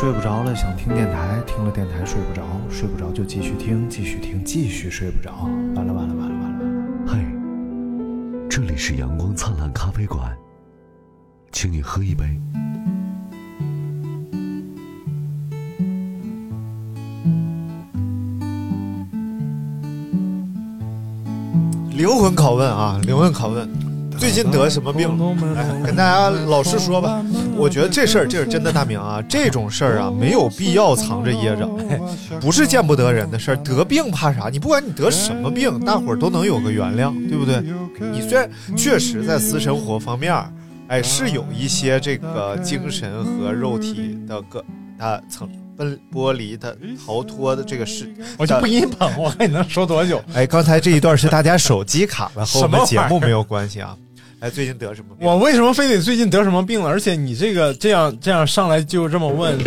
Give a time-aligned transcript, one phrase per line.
[0.00, 5.32] 睡不着了，想听电台，听了电台睡不着，睡不着就继续听，继续听，继续睡不着。
[5.74, 7.08] 完了完了完了完了完了！
[7.08, 7.18] 嘿，
[8.48, 10.32] 这里是阳光灿烂咖啡馆，
[11.50, 12.26] 请你喝一杯。
[21.90, 23.68] 灵魂拷问啊，灵魂拷问，
[24.16, 25.10] 最近得什么病？
[25.56, 27.20] 哎， 跟大家老实说吧，
[27.58, 31.66] 我觉得这事儿这是真的，大明啊，这种事儿啊没有必要藏着掖着，
[32.40, 33.56] 不是见不得人的事儿。
[33.56, 34.48] 得病怕啥？
[34.48, 37.62] 你不管你得什么病，大伙儿都能有个原谅，对不对？
[38.12, 40.32] 你虽然确实在私生活方面，
[40.88, 44.64] 哎，是有一些这个精神和肉体的个
[44.98, 50.22] 啊层分剥离的逃脱的这个事， 我就不给你捧，我看你能说多久。
[50.32, 53.96] 哎，刚才这一段是大家手机卡了，和我们节目没有关系啊。
[54.40, 55.26] 哎，最近得什么病？
[55.26, 56.88] 我为什么非得最近得什么病了？
[56.88, 59.58] 而且你这个这样这样上来就这么问，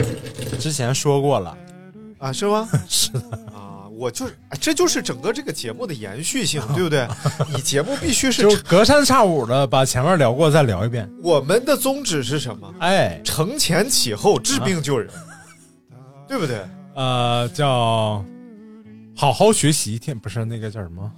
[0.59, 1.57] 之前说过了。
[2.19, 2.69] 啊，是吗？
[2.87, 3.19] 是的，
[3.53, 7.07] 啊，我就是，哎这就是整个这个节目的延续性，对不对？
[7.53, 11.09] 你节目必须是就隔三差五的把前面聊过再聊一遍。
[11.21, 12.73] 我们的宗旨是什么？
[12.79, 15.09] 哎，承前启后，治病救人，
[16.27, 16.61] 对不对？
[16.93, 18.23] 呃，叫
[19.15, 21.11] 好好学习，天不是那个叫什么？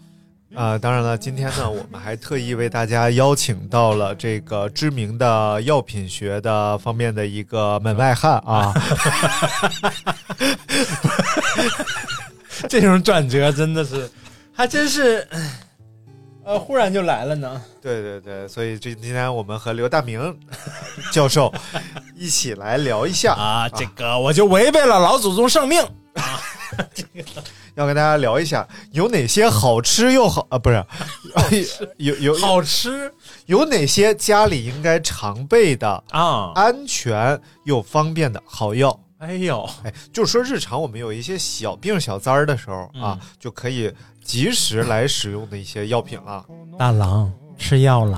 [0.56, 8.74] 啊、当然了，今天呢，我们还特意为大家邀请到了这个知名的药品学的方面的一个门外汉啊，
[12.70, 14.10] 这种转折真的是，
[14.54, 15.28] 还真是，
[16.46, 17.62] 呃，忽然就来了呢。
[17.82, 20.38] 对对对，所以这今天我们和刘大明
[21.12, 21.52] 教授
[22.16, 25.84] 一起来聊一下啊，这个我就违背了老祖宗圣命。
[27.76, 33.12] 要跟大家聊一下有哪些好吃又好啊，不是， 有有好吃
[33.48, 36.52] 有哪些家里应该常备的啊！
[36.56, 38.98] 安全又方便的好药。
[39.18, 43.92] 哎呦，哎，就是说日常我们有一些小病小灾儿的时候啊，就可以
[44.24, 46.46] 及时来使用的一些药品了。
[46.78, 48.18] 大郎吃药了，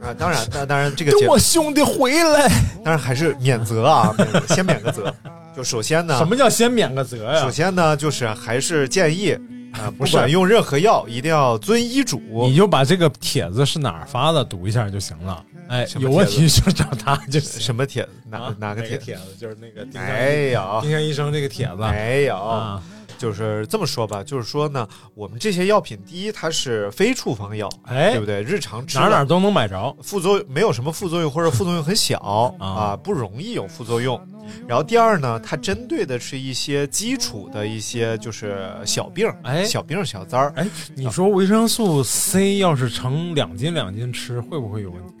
[0.00, 2.48] 啊，当然，当当然这个我兄弟回来。
[2.84, 5.12] 当然还是免责啊， 免先免个责。
[5.58, 7.40] 就首先呢，什么叫先免个责呀？
[7.40, 9.32] 首先呢，就是还是建议
[9.72, 12.20] 啊， 不是管用任何药，一定要遵医嘱。
[12.46, 15.44] 你就把这个帖子是哪儿发的读一下就行了。
[15.68, 17.60] 哎，有问题就找他就行。
[17.60, 18.10] 什么帖子？
[18.30, 19.04] 哪、啊哪个帖子？
[19.04, 19.22] 帖子？
[19.36, 22.36] 就是那个丁香没有，丁香医生这个帖子没有。
[22.36, 22.80] 啊。
[23.18, 28.42] 就是这么说吧，就是说呢，我们这些药品，第一它是非处方药，哎对不对？
[28.42, 29.94] 日常吃哪儿哪儿都能买着。
[30.02, 32.18] 副作用没有什么副作用，或者副作用很小
[32.58, 34.18] 啊，不容易有副作用。
[34.66, 40.52] 然后第二呢，它针对的是一些基础的一些就是小病，哎小病小灾儿。
[40.56, 45.12] 哎，你说维生素 C 要是成两斤两斤吃，会不会有问题？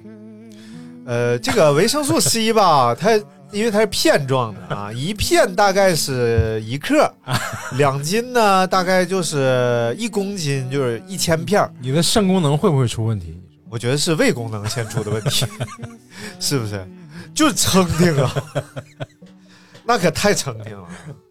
[1.04, 3.18] 呃，这个维生素 C 吧，它
[3.50, 7.10] 因为它是片状的啊，一片大概是一克，
[7.78, 11.68] 两斤呢大概就是一公斤，就是一千片。
[11.80, 13.40] 你的肾功能会不会出问题？
[13.70, 15.46] 我觉得是胃功能先出的问题，
[16.40, 16.86] 是不是？
[17.34, 18.34] 就是撑挺啊，
[19.84, 20.88] 那可太撑挺了。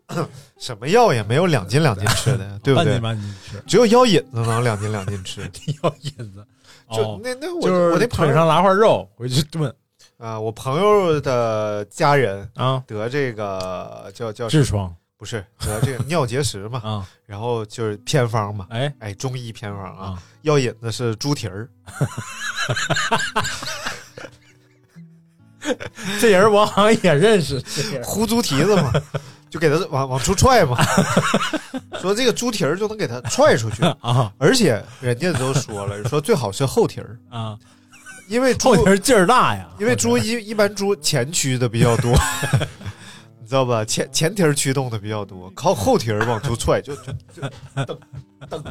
[0.58, 3.02] 什么药也没有两斤两斤吃的，对不对半斤？
[3.02, 5.42] 半斤吃，只有药引子能两斤两斤吃。
[5.84, 6.46] 药引子。
[6.90, 9.74] 就哦那那我就是我那朋友腿上拉块肉回去炖
[10.18, 14.94] 啊，我朋友的家人啊，得这个叫叫痔疮。
[15.18, 18.94] 不是得这个尿结石嘛，啊， 然后就是偏方嘛，哎。
[19.00, 21.68] 哎，中医偏方啊啊，药引子是猪蹄儿，
[26.22, 28.92] 这人我好像也认识，这人糊猪蹄子嘛，
[29.50, 30.78] 就给他往往出踹嘛，
[32.00, 34.32] 说这个猪蹄儿就能给他踹出去，啊。
[34.38, 37.58] 而且人家都说了，说最好是后蹄儿，啊，
[38.28, 42.12] 因为猪后蹄儿劲儿大呀，因为猪一一般猪前驱的比较多，
[43.40, 43.84] 你知道吧？
[43.86, 47.50] 前前蹄儿驱动的比较多，靠后蹄儿往出踹，就就就
[48.50, 48.64] 蹬蹬，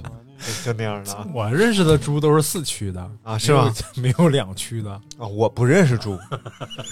[0.65, 3.73] 就那样的啊我认识的猪都是四驱的啊是吧？
[3.97, 4.91] 没有没有两驱的。
[5.19, 5.27] 啊！
[5.27, 6.19] 我不认识猪，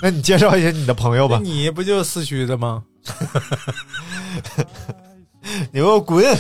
[0.02, 1.38] 那你介绍一下你的朋友吧。
[1.42, 2.82] 你不就四驱的吗？
[5.70, 6.24] 你给我滚！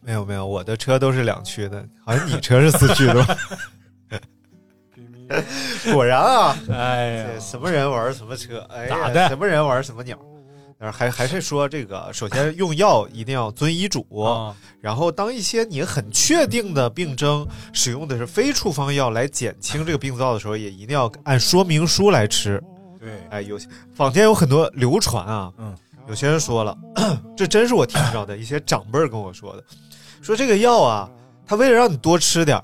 [0.00, 3.36] 没有没有，我的车都是两驱的，好像你车是四驱的吧？
[5.92, 9.28] 果然啊，哎呀，什么人玩什么车，哎呀，咋的？
[9.28, 10.18] 什么人玩什么鸟。
[10.78, 14.52] 但是还还是说这个，首先用药一定要遵医嘱，啊。
[14.80, 22.60] 然后当一些你很确定的病症使用的是非处方药来减轻这个病灶的时候，也一定要按说明书来吃。
[22.98, 25.72] 对，哎，有些坊间有很多流传啊，嗯，
[26.08, 26.76] 有些人说了，
[27.36, 29.62] 这真是我听着的，一些长辈跟我说的，
[30.20, 31.08] 说这个药啊，
[31.46, 32.60] 他为了让你多吃点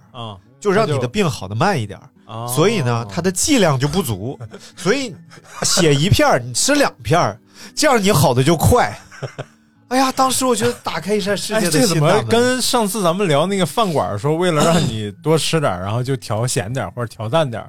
[0.58, 2.10] 就让你的病好的慢一点儿。
[2.28, 4.38] 啊，所以呢，它的剂量就不足，
[4.76, 5.16] 所以
[5.62, 7.40] 写一片儿你吃两片儿，
[7.74, 8.96] 这样你好的就快。
[9.88, 12.22] 哎呀，当时我觉得打开一扇世哎，界的这怎么。
[12.24, 17.64] 跟上次咱们聊那个饭馆说，为了让你多吃点，然后就调咸点或者调淡点？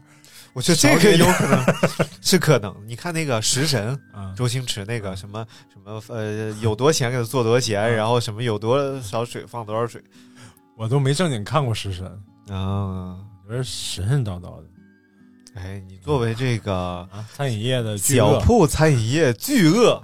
[0.51, 1.65] 我觉得这个有 可能
[2.21, 2.75] 是可能。
[2.85, 10.03] 你看那个食神，啊周星驰那个什么什么呃，有多咸给他做多咸，然后什么有多少水放多少水
[10.75, 12.05] 我都没正经看过食神，
[12.53, 13.15] 啊。
[13.49, 14.63] 我觉得神神叨叨的。
[15.55, 18.39] 哎，你作为这个啊，餐饮业的巨鳄。
[18.39, 19.99] 小铺餐饮业巨鳄，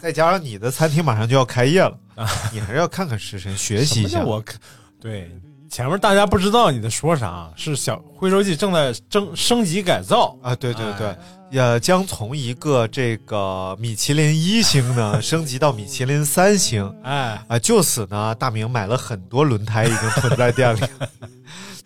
[0.00, 4.24] 再加上你的餐厅马上就要开业了啊，你还是要看看食神，学习一下。
[4.24, 4.58] 我看？
[4.98, 5.30] 对
[5.68, 11.08] 前面大家不知道你在说啥，是小徽州记正在升升级改造，啊，对对对。
[11.08, 11.18] 哎，
[11.50, 16.90] 也将从一个这个米其林一星呢 升级到米其林三星。
[17.02, 17.58] 哎，啊。
[17.58, 20.80] 就此呢，大明买了很多轮胎，已经囤在店里，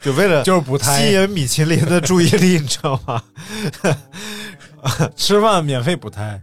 [0.00, 0.98] 就为了就是补胎。
[1.02, 3.22] 吸，引米其林的注意力， 你知道吗？
[5.14, 6.40] 吃饭免费补胎，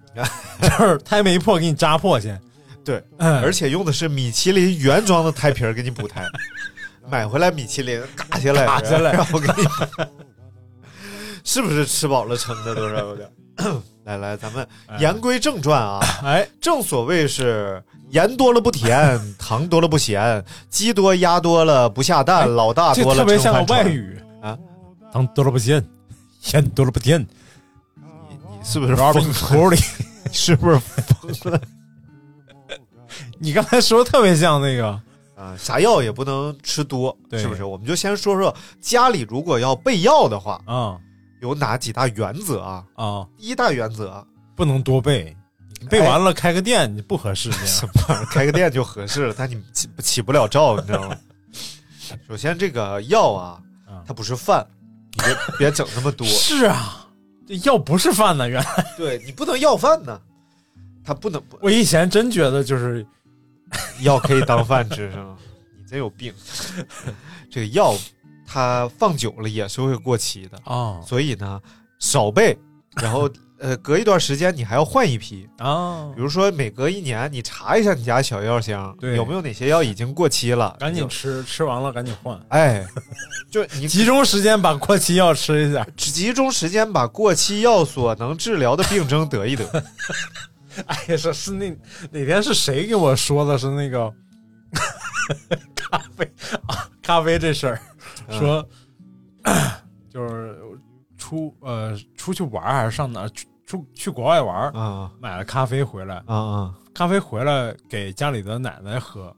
[0.62, 2.40] 就是胎没破给你扎破先，
[2.86, 3.42] 对，嗯。
[3.42, 6.24] 而且用的是米其林原装的胎皮儿给你补胎，
[7.10, 9.14] 买回来米其林嘎下来，嘎下来。
[9.14, 9.64] 然后给你，
[11.44, 13.28] 是不是吃饱了撑的都是有点？
[14.04, 14.66] 来来，咱们
[15.00, 24.18] 言归正传啊，哎，正所谓是盐多了不甜， 糖多了不咸，鸡多鸭多了不下蛋，老大多了特别像外语。
[24.42, 24.58] 啊，
[25.12, 25.84] 糖多了不咸，
[26.54, 27.20] 盐多了不甜，
[28.30, 29.78] 你你是不是绕疯进口里。
[30.26, 31.62] 你是不是疯了？
[33.40, 34.88] 你刚才说的特别像那个，
[35.36, 35.56] 啊？
[35.58, 37.64] 啥药也不能吃多，是不是？
[37.64, 40.98] 我们就先说说家里如果要备药的话，啊。
[41.40, 42.84] 有哪几大原则啊？
[42.96, 44.26] 啊，第一大原则，
[44.56, 45.36] 不能多背，你
[45.86, 47.52] 背完了开个店你不合适。
[47.52, 48.26] 什么玩意儿？
[48.26, 51.18] 开个店就合适了，但你起起不了照，你知道吗？
[52.28, 54.66] 首先，这个药啊啊，它不是饭，
[55.12, 56.26] 你别别整那么多。
[56.28, 57.08] 是啊，
[57.48, 60.20] 这药不是饭呢，原来对你不能要饭呢，
[61.04, 63.06] 它不能我以前真觉得就是
[64.02, 65.38] 药可以当饭吃是吗？
[65.78, 66.34] 你真有病。
[67.52, 67.94] 这个药
[68.46, 71.62] 它放久了也是会过期的，啊所以呢
[72.00, 72.58] 少备，
[73.02, 75.48] 然后呃隔一段时间你还要换一批。
[75.58, 82.86] 啊比，如说每隔一年你查一下你家小药箱，对有没有哪些药已经过期了，赶紧吃，吃完了赶紧换，哎，
[83.50, 85.86] 就你 集中时间把过期药吃一下。
[85.96, 89.66] 集中时间把过期药所能治疗的病症得一得。
[90.86, 91.70] 哎呀，是是那
[92.12, 93.58] 哪天是谁给我说的？
[93.58, 94.14] 是那个
[95.76, 96.32] 咖啡
[96.68, 97.80] 啊，咖啡这事儿，
[98.28, 98.70] 嗯说、
[100.14, 100.60] 就是
[101.28, 106.74] 出呃出去玩还是上哪儿出出去国外玩儿，啊买了咖啡回来，啊啊！
[106.94, 109.36] 咖啡回来给家里的奶奶喝，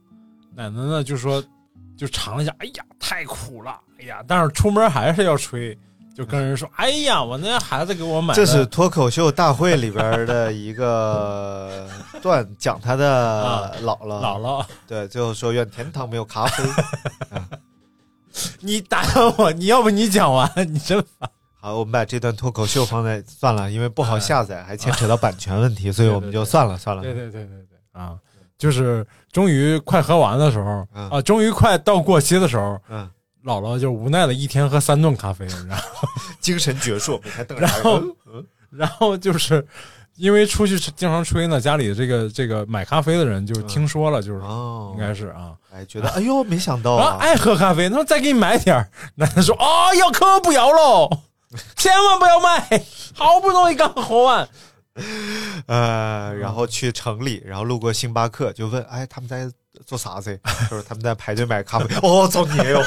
[0.55, 1.43] 奶奶呢就说
[1.97, 5.75] 就尝了一下，哎呀太苦了，哎呀，但是出门还是要吹。
[6.15, 11.87] 就跟人说：“哎呀，我那孩子给我买的，这是脱口秀大会里边的一个
[12.21, 13.09] 段，讲他的
[13.41, 14.21] 啊姥姥。
[14.21, 16.63] 姥姥，对，最后说愿天堂没有咖啡。
[18.59, 21.29] 你打断我，你要不你讲完，你真烦。
[21.61, 27.03] 好，我们把这段脱口秀放在算了，因为不好下载，还牵扯到版权问题，所以我们就算了算了。
[27.03, 27.77] 对对对对对。
[27.91, 28.15] 啊，
[28.57, 31.09] 就是终于快喝完的时候嗯。
[31.09, 33.09] 啊，终于快到过期的时候，嗯，
[33.43, 36.07] 姥姥就无奈的一天喝三顿咖啡，然后
[36.39, 37.99] 精神矍铄，每天瞪着然后
[38.31, 39.65] 嗯 然后就是
[40.15, 48.89] 因为出去经常吹呢，家里这个这个买咖啡的人就听说了，就是哦，应该是啊，哎，觉得哎呦，没想到啊啊，爱喝咖啡，那再给你买点儿。
[49.15, 51.09] 奶奶说啊，要可不要喽，
[51.75, 52.83] 千万不要卖，
[53.15, 54.47] 好不容易刚喝完。
[55.67, 59.49] 呃，然后去城里，然后路过星巴克，就问，哎，他们在
[59.85, 60.37] 做啥子？
[60.43, 61.95] 他 说他们在排队买咖啡。
[62.01, 62.83] 哦，造孽哟！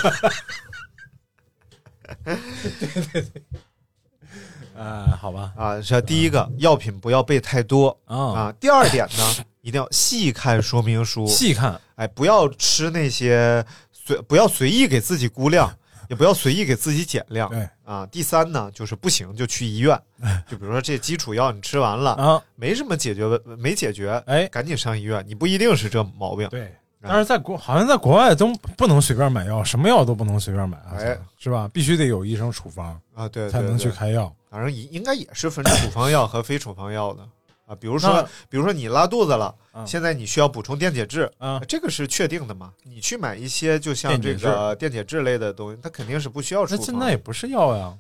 [4.75, 8.54] 呃，好吧，啊，这第一个，药品不要备太多啊，啊。
[8.61, 15.75] 第二点呢，一定要细看说明书，细看哎，不要吃那些随，不要随意给自己估量，
[16.12, 17.49] 也不要随意给自己减量。
[17.49, 19.99] 对啊，第三呢，就是不行就去医院，
[20.47, 25.25] 就比如说这基础药你吃完了，啊，没什么解决问，没解决，哎，赶紧上医院。
[25.26, 26.71] 你不一定是这毛病，对。
[27.00, 31.69] 但是在国好像在国外都不能随便买药，什么药都不能随便买，哎是吧？
[31.73, 34.31] 必须得有医生处方啊，对，才能去开药。
[34.50, 37.26] 反正应应该也是分处方药和非处方药的
[37.73, 42.73] 啊，比如说，比如说你拉肚子了，嗯现在你需要补充电解质，啊，这个是确定的嘛？
[42.83, 46.87] 你去买一些就像这个电解质类的东西，它肯定是不需要处那方。
[46.87, 47.97] 现在也不是药呀，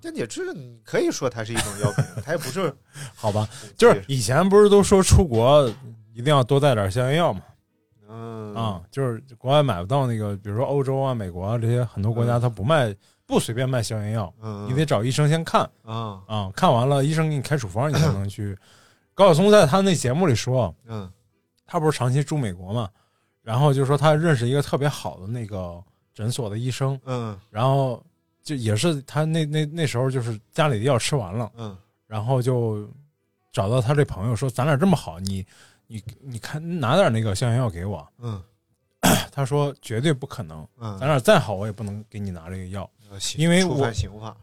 [0.00, 2.72] 电解质，你可以说它是一种药品，它也不是
[3.14, 3.48] 好吧？
[3.76, 5.68] 就是以前不是都说出国
[6.14, 7.42] 一定要多带点消炎药嘛？
[8.10, 12.94] 嗯啊，就是国外买不到那个，比如说欧洲啊、美国啊这些很多国家，它不卖，
[13.28, 15.60] 不随便卖消炎药，嗯，你得找医生先看。
[15.84, 16.22] 啊。
[16.26, 18.56] 啊，看完了医生给你开处方，你才能去。
[19.12, 21.08] 高晓松在他那节目里说，嗯。
[21.66, 22.88] 他不是长期住美国嘛，
[23.42, 25.78] 然后就说他认识一个特别好的那个
[26.14, 27.38] 诊所的医生，嗯。
[27.50, 28.02] 然后
[28.42, 31.76] 就也是他那那那时候就是家里的药吃完了，嗯。
[32.06, 32.90] 然后就
[33.52, 35.46] 找到他这朋友说：“咱俩这么好，你
[35.86, 38.08] 你你看拿点那个消炎药给我。
[38.16, 38.42] 嗯”
[39.30, 42.90] 他说：“绝对不可能，嗯，咱俩再好我也不能给你拿这个药，
[43.36, 43.90] 因为我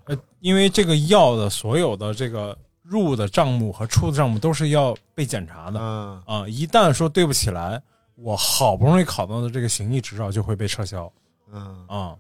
[0.06, 7.82] 呃，因为这个药的所有的这个入的账目和出的账目都是要被检查的啊、嗯一旦说对不起来，
[8.16, 11.12] 我好不容易考到的这个行医执照就会被撤销
[11.52, 12.16] 嗯啊、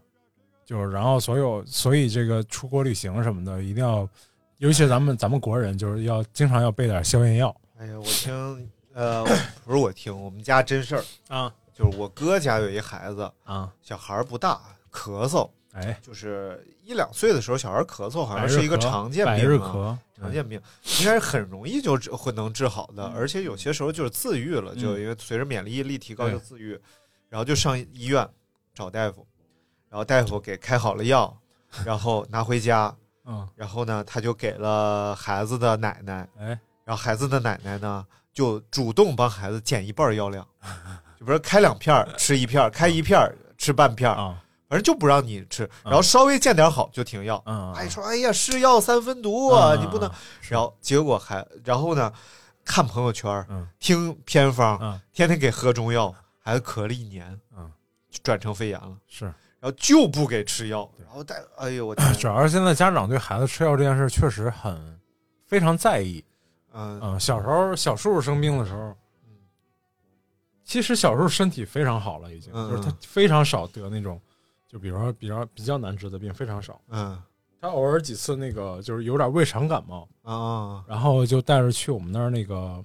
[0.65, 4.07] 就是然后所有所以这个出国旅行什么的一定要，
[4.59, 9.25] 尤其是咱们咱们国人就是要经常要备点消炎药哎呀，我听呃
[9.65, 19.99] 不是我听，我们家真事儿，啊就是我哥家有一孩子，啊，小孩儿不大，咳嗽，哎，就是一两岁的时候，小孩儿咳嗽好像是一个常见病啊。
[20.15, 20.59] 咳，常见病。
[20.99, 26.79] 应该是很容易就会能治好的，而且有些时候就是自愈了，就嗯因为随着免疫力提高就自愈，
[27.27, 28.25] 然后就上医院
[28.73, 29.27] 找大夫，
[29.89, 31.37] 然后大夫给开好了药，
[31.85, 40.47] 然后拿回家，嗯，然后呢他就给了孩子的奶奶，哎，然后孩子的奶奶呢就主动帮孩子减一半药量，
[41.19, 47.41] 就比如说开两片儿吃一片儿，开一片儿吃半片儿，啊，反正就不让你吃，然后稍微见点好就停药。
[47.45, 50.09] 嗯，哎，说哎呀，是药三分毒你不能。
[50.49, 52.11] 然后结果还，然后呢，
[52.63, 53.67] 看朋友圈，嗯。
[53.79, 54.99] 听偏方，嗯。
[55.13, 57.71] 天天给喝中药，孩子咳了一年，嗯，
[58.09, 64.99] 就转成肺炎了，是，然后就不给吃药，然后带，哎呦我 天，主要是现在家长对孩子吃药这件事确实很
[65.45, 66.23] 非常在意。
[66.73, 66.99] 嗯。
[67.03, 68.95] 嗯，小时候小叔叔生病的时候，
[70.63, 74.19] 其实小时候身体非常好了，已经嗯就是他非常少得那种，
[74.75, 76.77] 就比如说比较比较难治的病非常少。
[76.91, 77.17] 嗯
[77.61, 82.83] 他偶尔几次那个就是有点胃肠感冒，啊然后就带着去我们那儿那个。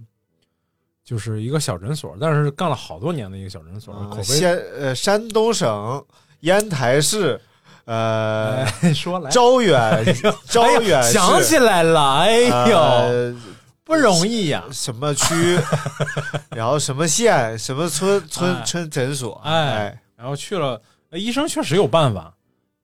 [1.03, 6.07] 就是一个小诊所，但是干了好多年的一个小诊所，口啊，碑先呃山东省
[6.41, 7.41] 烟台市，
[7.85, 10.05] 呃哎说来招远
[10.45, 12.39] 招哎远想起来了，哎
[12.71, 13.37] 呦，呃
[13.83, 14.63] 不容易呀！
[14.71, 15.59] 什么区，
[16.55, 20.81] 然后什么县，什么村村哎村诊所，哎哎，然后去了，
[21.11, 22.35] 呃医生确实有办法，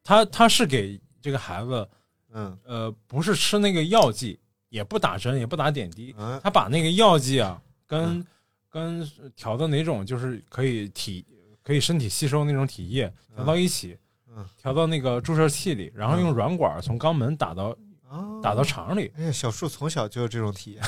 [0.05, 1.89] 他他是给这个孩子，
[2.33, 2.57] 嗯。
[2.65, 6.39] 呃，不是吃那个药剂，也不打针，也不打点滴，嗯。
[6.43, 8.25] 他把那个药剂啊，跟、
[8.71, 11.25] 跟调的哪种就是可以体
[11.63, 13.97] 可以身体吸收那种体液调到一起，
[14.29, 14.45] 嗯。
[14.61, 17.77] 调到那个注射器里，然后用软管从肛门打到
[18.09, 20.83] 啊打到肠里，哎呀，小树从小就有这种体验，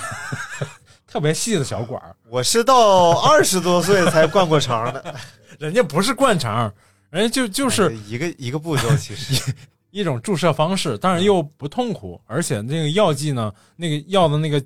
[1.06, 5.14] 特别细的小管儿，我是到二十多岁才灌过肠的，
[5.58, 6.72] 人家不是灌肠，
[7.10, 9.54] 人家就就是哎一个一个步骤，其实
[9.90, 14.60] 一种注射方式，但是又不痛苦，而且那个药剂呢，那个药的那个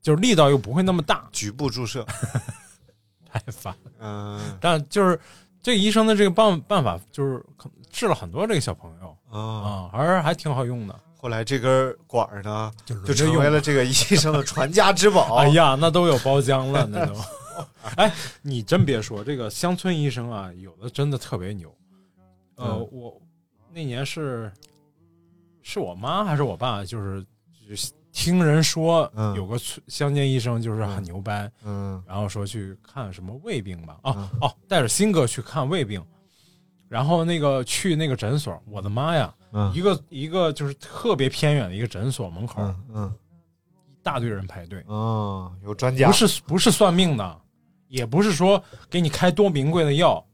[0.00, 2.04] 就是力道又不会那么大，局部注射，
[3.30, 3.74] 太烦。
[4.00, 5.20] 嗯但就是
[5.62, 7.44] 这个医生的这个办办法，就是
[7.90, 15.36] 治了很多这个小朋友啊，啊，还是还挺好用的，后来这根管儿呢，就就成为了这个医生的传家之宝。
[15.36, 17.14] 哎呀，那都有包浆了，那都。
[17.96, 21.74] 哎，你真别说，这个乡村医生啊，有的真的特别牛。
[22.56, 22.88] 呃，嗯。
[22.92, 23.20] 我
[23.72, 24.50] 那年是
[25.62, 27.22] 是我妈还是我爸，就是
[27.68, 29.34] 就听人说嗯。
[29.34, 29.58] 有个
[29.88, 32.02] 乡间医生就是很牛掰，嗯。
[32.06, 34.30] 然后说去看什么胃病吧，哦、嗯。
[34.40, 36.02] 哦，带着新哥去看胃病，
[36.88, 39.72] 然后那个去那个诊所，我的妈呀，嗯。
[39.74, 43.14] 一个一个就是特别偏远的一个诊所门口，嗯嗯。
[43.88, 46.06] 一大堆人排队，哦，有专家。
[46.06, 47.40] 不是不是算命的，
[47.88, 50.24] 也不是说给你开多名贵的药，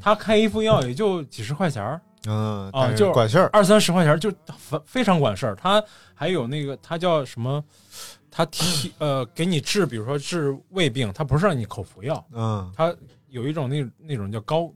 [0.00, 2.00] 他开一副药 也就几十块钱儿。
[2.24, 3.50] 嗯啊就管事儿。
[3.52, 5.56] 二三十块钱儿就非非常管事儿。
[5.56, 5.82] 他
[6.14, 7.62] 还有那个他叫什么？
[8.30, 12.72] 他提呃给你治，比如说治胃病，他不是让你口服药，嗯。
[12.76, 12.94] 他
[13.28, 14.72] 有一种那那种叫膏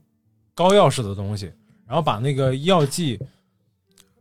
[0.53, 1.51] 膏药式的东西，
[1.87, 3.19] 然后把那个药剂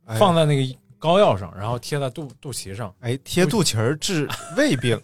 [0.04, 0.16] 哎。
[0.16, 4.98] 放在那个膏药上，然后贴在肚肚脐上，哎，贴肚脐儿治胃病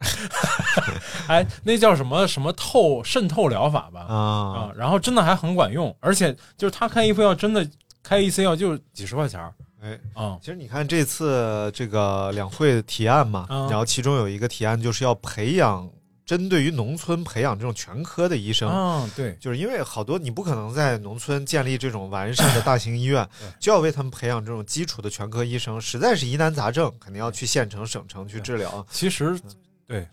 [1.28, 4.00] 哎，那叫什么什么透渗透疗法吧？
[4.08, 7.68] 啊啊，然后真的还很管用，而且就是他开一副药，真的
[8.02, 15.88] 开一次药就几十块钱儿哎，啊其实你看这次这个两会的提案嘛，嗯然后其中有一个提案就是要培养
[16.26, 18.68] 针对于农村培养这种全科的医生。
[18.68, 23.26] 啊，对，就是因为好多你不可能在农村建立这种完善的大型医院，
[23.58, 25.80] 就要为他们培养这种基础的全科医生。
[25.80, 28.84] 实在是疑难杂症，肯定要去县城、省城去治疗。
[28.90, 29.40] 其实
[29.88, 30.06] 对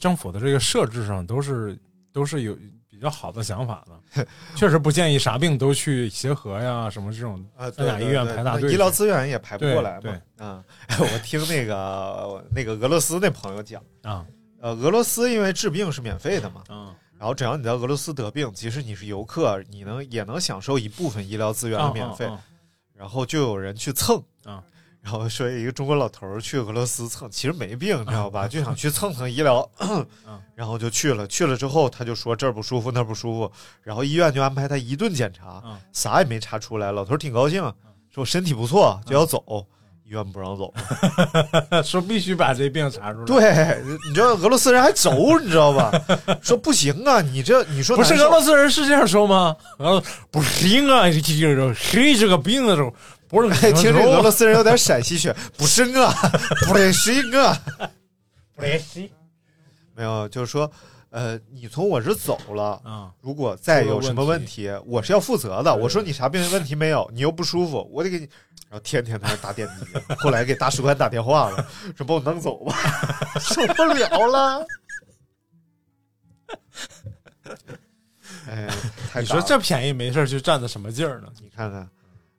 [0.00, 1.78] 政府的这个设置上都是
[2.12, 2.56] 都是有
[2.88, 4.26] 比较好的想法的，
[4.56, 10.00] 确实不建议啥病都去协和呀什么这种啊，三甲医院排大队那医疗资源也排不过来嘛。
[10.00, 10.64] 对嗯，
[10.98, 14.26] 我听那个那个俄罗斯那朋友讲，啊
[14.60, 22.24] 呃，俄罗斯因为治病是免费的嘛，啊然后只要你在俄罗斯得病，即使你是游客，你能也能享受一部分医疗资源的免费。
[22.24, 22.42] 啊
[22.94, 24.62] 然后就有人去蹭啊
[25.02, 28.46] 然后说一个中国老头儿去俄罗斯蹭，其实没病，你知道吧？
[28.46, 29.68] 就想去蹭蹭医疗，
[30.54, 31.26] 然后就去了。
[31.26, 36.92] 去了之后，他就说这儿不舒服，那儿不舒服，然后医院就安排他一顿检查，啊啥也没查出来。
[36.92, 37.72] 老头儿挺高兴，
[38.14, 39.66] 说身体不错，就要走。
[40.04, 40.72] 医院不让走，
[41.70, 45.90] 啊 说必须把这病查出来。，对，你知道俄罗斯人还轴，你知道吧？
[46.42, 49.56] 说不行啊，你这你说不是俄罗斯人是这样说吗？
[49.78, 52.92] 呃，不行啊，这这个谁这个病的时候，
[53.32, 56.12] 不是哎， 听这俄罗斯人有点陕西血， 不是我，
[56.68, 57.58] 不得行啊。
[58.54, 59.10] 不是
[59.94, 60.70] 没有，就是说，
[61.08, 65.74] 呃，你从我这走了，嗯如果再有什么问题，我是要负责的。
[65.74, 68.28] 我说你啥病问题没有，你又不舒服，我得给你，
[68.68, 70.14] 然后天天在那打点滴。
[70.18, 72.76] 后来给大使馆打电话了，说把我弄走吧，
[73.40, 74.66] 受不了了。
[78.46, 78.68] 哎，
[79.10, 81.28] 太你说这便宜没事就占的什么劲儿呢？
[81.40, 81.88] 你看看，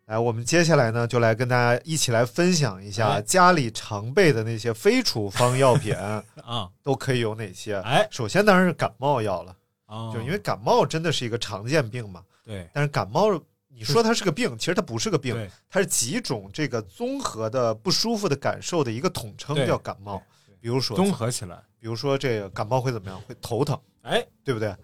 [0.05, 3.21] 来，我们接下来呢，就来跟大家一起来分享一下哎。
[3.21, 5.95] 家里常备的那些非处方药品
[6.43, 6.69] 啊。
[6.81, 7.75] 都可以有哪些。
[7.77, 8.07] 哎。
[8.11, 9.55] 首先当然是感冒药了，
[9.85, 12.21] 啊，就因为感冒真的是一个常见病嘛。
[12.43, 12.69] 对。
[12.73, 20.21] 但是感冒，你说它是个病，其实它不是个病，它是几种这个综合的不舒服的感受的一个统称，叫感冒。
[20.59, 23.19] 比如说，综合起来，比如说这个感冒会怎么样？
[23.21, 24.75] 会头疼，哎，对不对？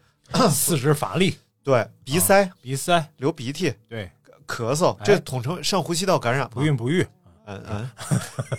[0.49, 4.11] 四肢乏力，对，鼻塞、鼻塞，流鼻涕、对，
[4.49, 5.03] 咳嗽，哎。
[5.05, 7.05] 这统称上呼吸道感染嘛不孕不育，
[7.45, 7.89] 嗯嗯。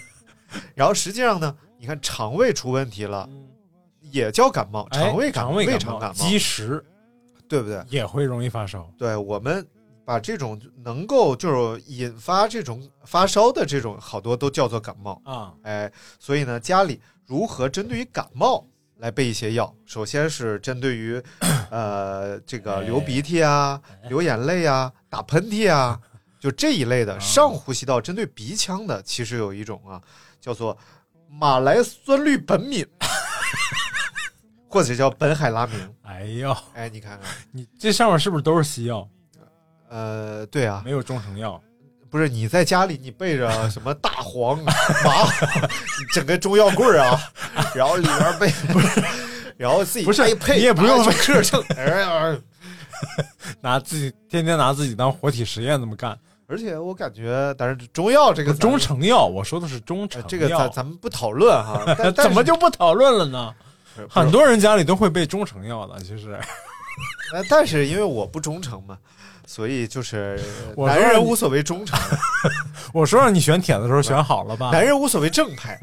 [0.75, 3.29] 然后实际上呢，你看肠胃出问题了，
[4.01, 6.85] 也叫感冒，哎肠胃感冒、胃肠感冒，积食。
[7.49, 7.85] 对不对？
[7.89, 8.89] 也会容易发烧。
[8.97, 9.67] 对我们
[10.05, 18.65] 把这种能够就是引发这种发烧的这种好多都叫做感冒，啊，哎，所以呢，家里如何针对于感冒
[19.01, 19.75] 来备一些药？
[19.87, 21.21] 首先是针对于
[21.71, 25.99] 呃这个流鼻涕啊、流眼泪啊、打喷嚏啊，
[26.39, 30.01] 就这一类的上呼吸道针对鼻腔的，其实有一种啊
[30.41, 30.77] 叫做
[31.29, 32.87] 马来酸氯苯敏，
[34.69, 35.95] 或者叫苯海拉明。
[36.03, 39.09] 哎呦，哎，你看看，你这上面是不是都是西药，
[39.89, 41.61] 呃，对啊，没有中成药？
[42.11, 44.73] 不是你在家里你备着 什么大黄、麻
[46.13, 47.21] 整个中药柜儿啊，
[47.75, 49.03] 然后里边备不是，
[49.57, 52.37] 然后自己不是哎配，你也不用拿个克秤，哎呀，
[53.61, 56.19] 拿自己天天拿自己当活体实验这么干？
[56.49, 63.55] 而且我感觉，但是中药这个中成药，我说的是中成这个咱咱们不讨论哈，怎么就不讨论了呢？
[64.09, 66.39] 很多人家里都会备中成药的，其实。
[67.33, 68.99] 呃但是因为我不忠诚嘛，
[69.51, 70.41] 所以就是
[70.79, 71.99] 男人无所谓忠诚，
[72.95, 74.71] 我说让你选帖子的时候选好了吧？
[74.71, 75.77] 男人无所谓正派，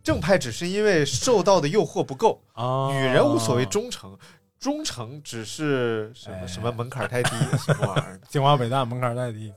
[0.00, 2.40] 正派只是因为受到的诱惑不够。
[2.54, 4.16] 啊，女人无所谓忠诚，
[4.60, 9.52] 忠诚只是什么哎什么门槛太低，什么玩意儿，清华北大门槛太低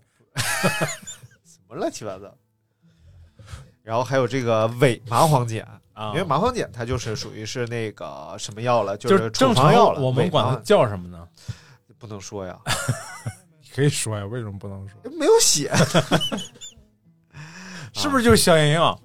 [1.45, 2.35] 什么乱七八糟。
[3.83, 5.61] 然后还有这个伪麻黄碱，
[5.93, 10.01] 啊，因为麻黄碱它就是属于是那个什么药了，就是是正常处方药了。
[10.01, 11.27] 我们管它叫什么呢？
[11.99, 12.59] 不能说呀，
[13.73, 14.99] 可以说呀，为什么不能说？
[15.17, 15.71] 没有写。
[17.93, 18.99] 是不是就是消炎药？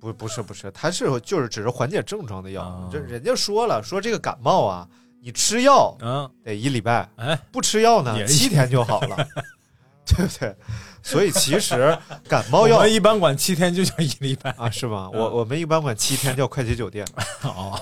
[0.00, 2.88] 不不是不是，它是就是只是缓解症状的药啊。
[2.90, 4.88] 这人家说了，说这个感冒啊，
[5.20, 9.16] 你吃药嗯，得一礼拜，哎，不吃药呢七天就好了，
[10.06, 10.56] 对不对？
[11.02, 11.96] 所以其实
[12.28, 14.50] 感冒药 我们一般管七天就叫一礼拜。
[14.52, 15.10] 啊，是吗？
[15.12, 17.06] 嗯我我们一般管七天叫快捷酒店，
[17.42, 17.78] 哦，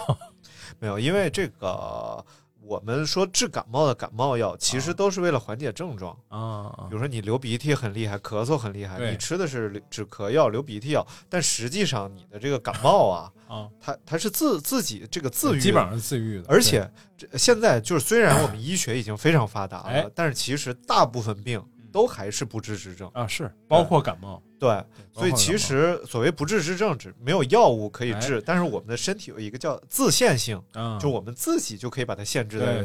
[0.78, 2.24] 没有，因为这个
[2.68, 6.14] 我们说治感冒的感冒药，其实都是为了缓解症状。
[6.28, 20.10] 啊比如说你流鼻涕很厉害，咳嗽很厉害，你吃的是止咳药、流鼻涕药，但实际上你的这个感冒啊，啊，它它是自自己这个自愈，基本上是自愈的，而且这现在就是虽然我们医学已经非常发达了，哎。
[20.14, 23.10] 但是其实大部分病都还是不治之症。
[23.14, 30.62] 啊是包括感冒，对，所以其实所谓不治之症，只没有药物可以治，但是我们的身体有一个叫自限性，
[31.00, 32.82] 就我们自己就可以把它限制在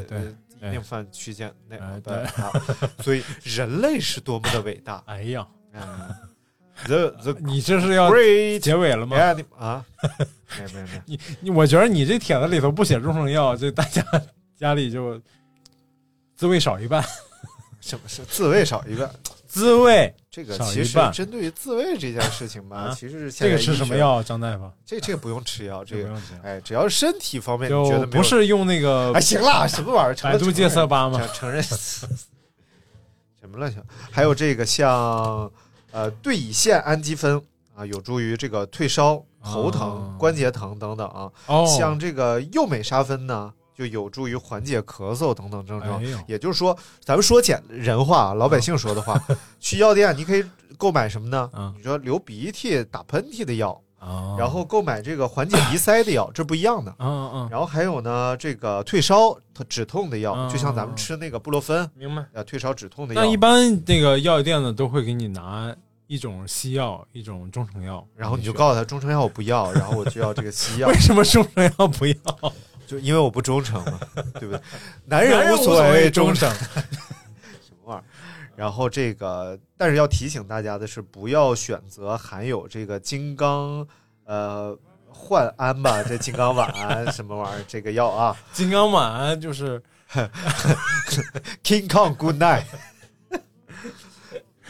[0.67, 1.77] 一定范区间内。
[1.77, 1.99] 哎。
[1.99, 2.51] 对啊，
[2.99, 5.03] 所以人类是多么的伟大。
[5.07, 5.83] 哎呀，嗯
[6.85, 8.09] ，the the 你这是要
[8.59, 9.17] 结尾了吗？
[9.57, 9.85] 啊，
[10.59, 14.03] 没没没，你你，我觉得你这帖子里头不写中成药，这大家
[14.55, 15.19] 家里就
[16.35, 17.03] 滋味少一半，
[17.83, 19.11] 什么是自慰少一半？
[19.45, 23.61] 滋味这个其实针对于自慰这件事情吧，啊其实是现这个？
[23.61, 24.23] 吃什么药？
[24.23, 26.09] 张大夫，这这个不用吃药， 这个
[26.41, 30.15] 哎，只要是身体方面你觉得不是用那个哎，行了，什么玩意儿？
[30.15, 31.19] 成了百度戒色疤吗？
[31.19, 32.07] 承承认什
[33.47, 35.51] 么乱七八还有这个像
[35.91, 37.39] 呃对乙酰氨基酚
[37.75, 41.29] 啊，有助于这个退烧、头疼、哦关节疼等等啊。
[41.45, 46.03] 哦，像这个右美沙芬呢，就有助于缓解咳嗽等等症状。
[46.03, 49.21] 哎也就是说，咱们说简人话，老百姓说的话，
[49.59, 50.43] 去药店你可以
[50.77, 51.49] 购买什么呢？
[51.53, 56.93] 嗯你说流鼻涕、打喷嚏的药，哦，然后购买这个缓解鼻塞的药，这不一样的。
[56.99, 62.25] 嗯嗯，然后还有呢，这个退烧、止痛的药，嗯就像咱们吃那个布洛芬，明白。
[62.33, 63.21] 呃，退烧止痛的药。
[63.21, 65.73] 那一般那个药店呢，都会给你拿
[66.07, 72.15] 一种西药，一种中成药，然后你就告诉他中成药我不要，然后我就要这个西药 为，什么中成药不要？
[72.93, 73.99] 就因为我不忠诚嘛，
[74.39, 74.61] 对不对？
[75.05, 78.03] 男男人无所谓忠忠诚什么玩意儿？
[78.55, 83.85] 然后这个，但是要提醒大家的是，不要选择含有这个金刚
[84.25, 84.77] 呃
[85.09, 89.81] 焕安吧，这金刚烷胺什么玩意儿这个药啊金刚烷就是，
[91.63, 92.65] King Kong Good Night。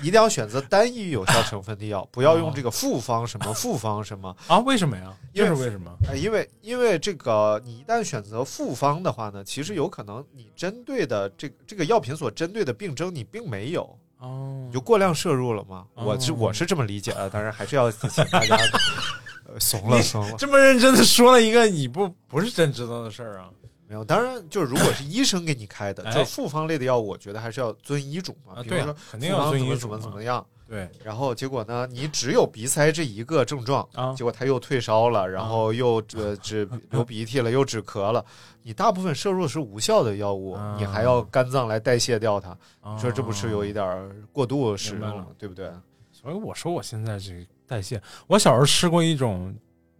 [0.03, 5.11] 一定要选择单一有效成分的药，不要用这个复方什么 复方什么，啊，为什么呀？
[5.33, 5.91] 因为这是为什么？
[6.07, 15.85] 哎，因为因为这个，你一旦选择复方的话呢，其实有可能你针对的这个这个药品所针对的病症你并没有，哦你就过量摄入了嘛。
[15.95, 18.57] 我是哦我是这么理解的，当然还是要请大家
[19.47, 20.35] 呃怂了怂了。
[20.37, 23.49] 这么认真的说了一个你不不是真知道的事儿啊
[23.93, 28.61] 没有，当然就是如果是医生给你开的，哎就是复方类的药，我觉得还是要遵医嘱嘛。
[28.63, 38.25] 比如说，肯定要遵医嘱怎么怎么怎么样，对然后结果呢，你只有鼻塞这一个症状，啊结果他又退烧了，然后又呃止 流鼻涕了，又止咳了，
[38.63, 42.49] 你大部分摄入的是无效的药物，啊你还要肝脏来代谢掉它，
[42.81, 45.69] 啊你说这不是有一点儿过度使用了，对不对？
[46.11, 49.53] 所以我说我现在这个代谢，我小时候吃过一种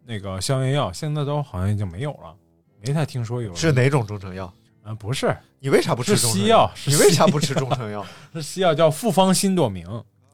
[0.06, 2.34] 那个消炎药，现在都好像已经没有了，
[2.84, 3.56] 没太听说有。
[3.56, 4.52] 是哪种中成药？
[4.84, 4.94] 啊？
[4.96, 8.06] 不是，你为啥不吃中成西药是你为啥不吃中成药？
[8.34, 9.88] 是西药叫复方新朵明，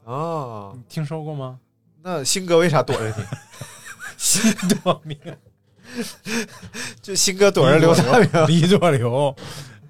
[0.04, 1.58] 啊，你听说过吗？
[2.02, 3.24] 那新哥为啥躲着你？
[4.18, 5.16] 新朵明，
[7.00, 8.46] 就新哥躲着刘大明。
[8.48, 9.34] 李朵流，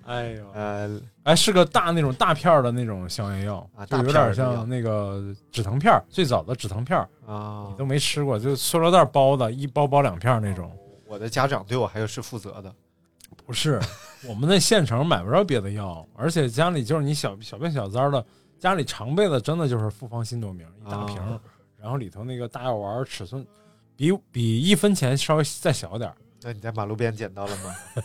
[0.05, 10.71] 哎呦，呃，哎，是个大那种大片儿的那种消炎药啊就有点像那个止疼片儿，最早的止疼片儿啊你，都没吃过，就塑料袋包的，一包包两片那种。
[11.11, 12.73] 我的家长对我还有是负责的。
[13.45, 13.81] 不是，
[14.29, 18.25] 我们那县城买不着别的药，而且家里就是你小小病小灾的，
[18.61, 21.41] 家里常备的真的就是复方新朵明一大瓶，啊
[21.77, 23.45] 然后里头那个大药丸尺寸
[23.97, 27.75] 比比一分钱稍微再小点儿，那你在马路边捡到了吗？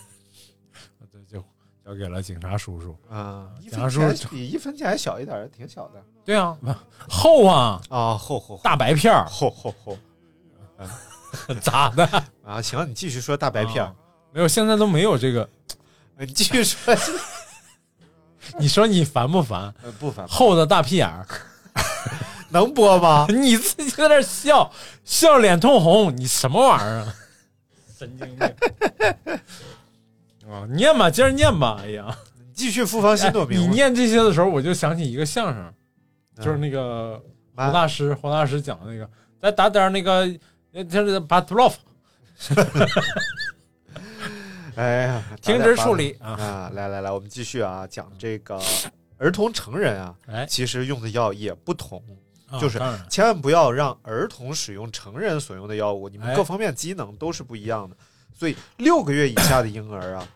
[1.12, 1.44] 对就
[1.86, 2.98] 交给了警察叔叔。
[3.08, 6.58] 啊，警察叔叔比一分钱还小一点，挺小的对啊，
[7.08, 9.96] 厚啊，啊，厚厚厚大白片儿，厚厚厚
[11.62, 12.06] 咋的？
[12.46, 12.62] 啊！
[12.62, 13.94] 行，你继续说大白片儿啊，
[14.32, 15.48] 没有，现在都没有这个。
[16.18, 16.96] 你继续说，
[18.58, 19.74] 你说你烦不烦？
[19.84, 21.26] 呃不烦，厚的大屁眼儿，
[22.50, 23.26] 能播吗？
[23.30, 24.72] 你自己在那笑，
[25.04, 27.14] 笑脸通红，你什么玩意儿啊？
[27.98, 28.48] 神经病！
[30.50, 31.80] 啊，念吧，接着念吧。
[31.82, 35.74] 哎呀，你继续复方新朵明，哎你念这些的时候，我就想起一个相声，
[36.38, 37.22] 嗯就是那个
[37.56, 39.10] 啊胡大师，胡大师讲的那个，
[39.42, 40.28] 再打点那个，
[40.76, 41.80] 呃就是把 t l o f
[44.76, 46.32] 哎呀， 停止处理啊。
[46.32, 46.72] 啊！
[46.74, 48.62] 来来来，我们继续啊，讲这个
[49.18, 52.04] 儿童、成人啊，哎，其实用的药也不同，
[52.50, 52.78] 啊就是
[53.10, 57.96] 千万不要让儿童使用成人所用的药物，你们哎各方面机能都是不一样的。
[58.38, 60.28] 所以六个月以下的婴儿啊，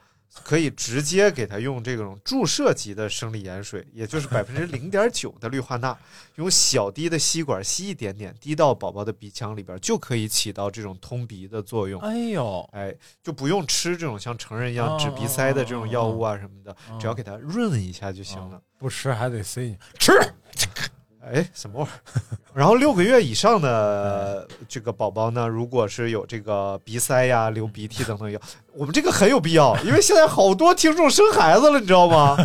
[0.43, 5.97] 可以直接给他用这种注射级的生理盐水，也就是百分之零点九的氯化钠，
[6.35, 12.01] 用小滴的吸管吸一点点，滴到宝宝的鼻腔里边，就可以起到这种通鼻的作用。
[12.01, 18.61] 哎呦，哎，就不用吃这种像成人一样哦止鼻塞的这种药物啊什么的哦，只要给它润一下就行了。
[18.77, 20.13] 不吃还得塞进去吃。
[21.31, 22.37] 哎，什么玩意儿？
[22.53, 28.39] 然后六个月以上的这个宝宝呢，如果是有这个鼻塞呀、流鼻涕等等要，
[28.73, 32.35] 我们这个很有必要，因为现在好多听众生孩子了，你知道吗？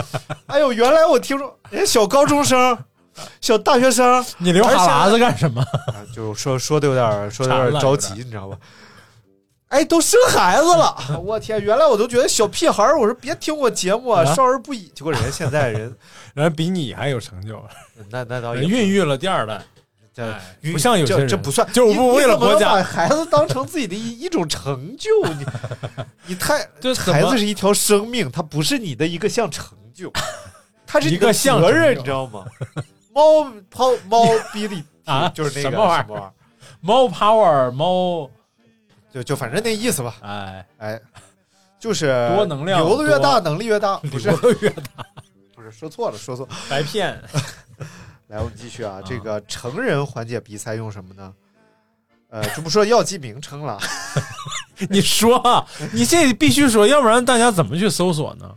[0.46, 2.78] 哎呦，原来我听众人家小高中生、
[3.40, 5.62] 小大学生，你流哈喇子干什么？
[5.62, 8.58] 啊，就说说的有点说的有点着急，你知道吧？
[9.74, 10.96] 哎，都生孩子了！
[11.20, 14.88] 我天，原来我都觉得小屁孩儿，我说别听我节目啊，啊少儿不宜。
[14.94, 15.92] 结果人家现在人，
[16.34, 17.60] 人比你还有成就，
[18.08, 19.60] 那那倒也孕育了第二代。
[20.14, 20.32] 这
[20.70, 25.44] 不像有些人这这不算，就不为了你怎么国家把孩子当成自己的一一种成就，你
[26.26, 30.12] 你太这孩子是一条生命，它不是你的一个像成就，
[30.86, 32.44] 它是你的一个项责任，你知道吗？
[33.12, 36.32] 猫抛猫比里啊就是那个什么玩意儿，
[36.80, 38.30] 猫 power 猫，
[39.14, 40.16] 就就反正那意思吧。
[40.22, 41.00] 哎，哎，
[41.78, 44.28] 就是多能量流的越大，能力越大，不是
[44.60, 45.06] 越大，
[45.54, 46.48] 不是说错了，说错。
[46.68, 47.16] 白骗。
[48.26, 51.32] 来，我们继续啊，这个成人缓解鼻塞用什么呢？
[52.30, 53.78] 呃，就不说药剂名称了，
[54.90, 58.52] 你说啊，你这必须说，要不然大家怎么去搜索呢？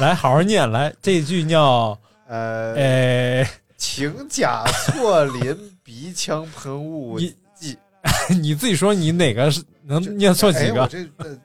[0.00, 7.76] 来，好好念，来，这句叫呃，呃，氰甲唑林鼻腔喷雾你剂。
[8.40, 10.86] 你自己说你哪个是能念错几个？
[10.88, 11.38] 这这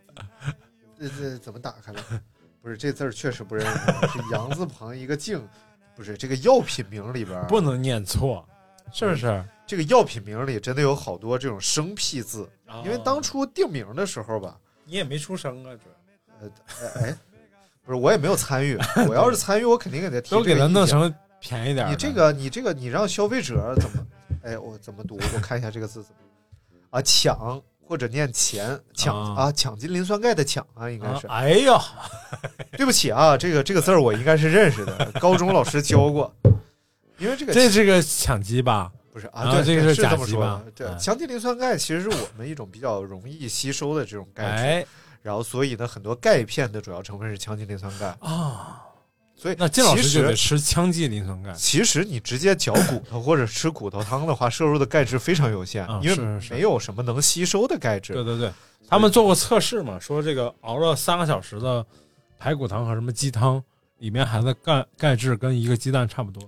[0.97, 2.01] 这这怎么打开了？
[2.61, 3.77] 不是这字儿确实不认识，
[4.07, 5.45] 是羊字旁一个静，
[5.95, 8.47] 不是这个药品名里边不能念错，
[8.91, 9.43] 是不是？
[9.67, 12.47] 这个药品名里真的有好多这种生僻字，
[12.83, 16.49] 因为当初定名的时候吧，你也没出生啊，主要
[16.81, 17.17] 呃，哎，
[17.83, 18.77] 不是我也没有参与，
[19.07, 21.89] 我要是参与，我肯定给他提都给他弄成便宜点儿。
[21.89, 24.07] 你这个你这个你让消费者怎么？
[24.43, 25.19] 哎，我怎么读？
[25.33, 26.17] 我看一下这个字怎么
[26.91, 27.01] 啊？
[27.01, 29.51] 抢或者念钱抢啊啊？
[29.51, 31.27] 抢金磷酸钙的抢啊，应该是。
[31.27, 31.79] 啊哎呀，
[32.77, 36.33] 对不起啊，这个这个字儿我应该是认识的，高中老师教过。
[37.17, 38.91] 因为这个这是个抢鸡吧？
[39.13, 40.71] 不是啊，对，这个是甲对是这么基吧说的。
[40.71, 44.85] 对，哎强基磷酸钙其实是我们一种比较容易吸收的这种钙质，哎
[45.21, 48.83] 然后所以呢，很多钙片的主要成分是强基磷酸钙，啊，
[49.37, 51.53] 所以那金老师就得吃羟基磷酸钙。
[51.53, 58.13] 其实你直接嚼骨头或者吃骨头汤的话，摄入的钙质非常有限，啊因为没有什么能吸收的钙质。
[58.13, 58.51] 对对对，
[58.87, 61.85] 他们做过测试嘛，说这个熬了三个小时的
[62.39, 63.61] 排骨汤和什么鸡汤，
[63.99, 66.41] 里面含的钙钙质跟一个鸡蛋差不多。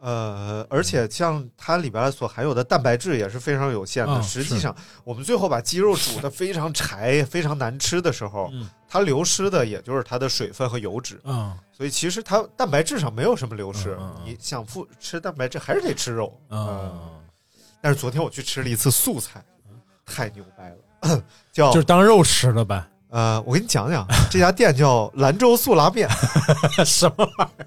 [0.00, 4.12] 呃，而且像它里边所含有的蛋白质也是非常有限的。
[4.12, 11.20] 啊实际上，我们最后把鸡肉煮的非常柴、非常难吃的时候，嗯它流失的也就是它的水分和油脂。
[11.24, 13.94] 嗯所以其实它蛋白质上没有什么流失。
[13.94, 16.40] 嗯嗯嗯你想复吃蛋白质，还是得吃肉。
[16.50, 16.98] 嗯，
[17.80, 19.44] 但是昨天我去吃了一次素菜，
[20.06, 22.84] 太牛掰了，叫就是当肉吃了呗。
[23.10, 26.08] 呃，我给你讲讲，这家店叫兰州素拉面，
[26.84, 27.66] 什么玩意儿？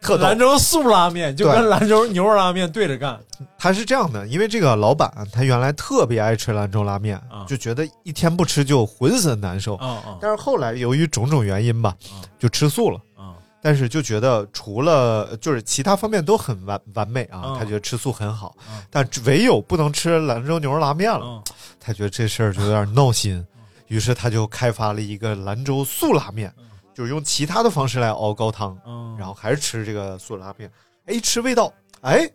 [0.00, 0.38] 特兰。
[0.38, 3.18] 州素拉面就跟兰州牛肉拉面对着干。
[3.58, 9.78] 他是这样的，因为这个老板他原来特别爱吃兰州拉面，啊就觉得一天不吃就浑身难受。
[10.20, 13.00] 但是后来由于种种原因吧，啊就吃素了。
[13.16, 13.34] 啊！
[13.62, 21.42] 但是就觉得除了就是其他方面都很完完美啊，嗯他觉得吃素很好，嗯但唯有不能吃兰州牛肉拉面了，嗯
[21.80, 23.44] 他觉得这事儿就有点闹心，
[23.88, 26.52] 于是他就开发了一个兰州素拉面，
[26.96, 30.70] 就是用其他的方式来熬高汤，嗯，然后还是吃这个素拉面，
[31.04, 32.26] 哎，一吃味道，哎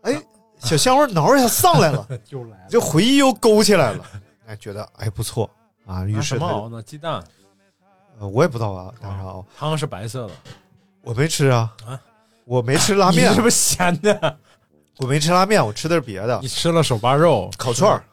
[0.00, 0.22] 哎，
[0.58, 2.66] 小香味挠一下上来了， 就来了。
[2.70, 4.02] 这回忆又勾起来了，
[4.46, 5.48] 哎，觉得哎不错
[5.84, 6.82] 啊，于是什么熬呢？
[6.82, 7.22] 鸡蛋，
[8.18, 10.32] 呃我也不知道啊，当时熬，汤是白色的。
[11.02, 12.00] 我没吃啊啊，
[12.46, 14.38] 我没吃拉面， 是不是咸的？
[15.00, 18.02] 我没吃拉面，我吃的是别的你，吃了手扒肉、烤串儿，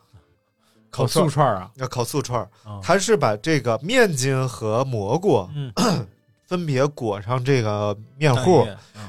[0.89, 1.71] 烤素串儿啊？
[1.75, 5.71] 要烤素串儿，啊它是把这个面筋和蘑菇嗯，
[6.47, 8.67] 分别裹上这个面糊，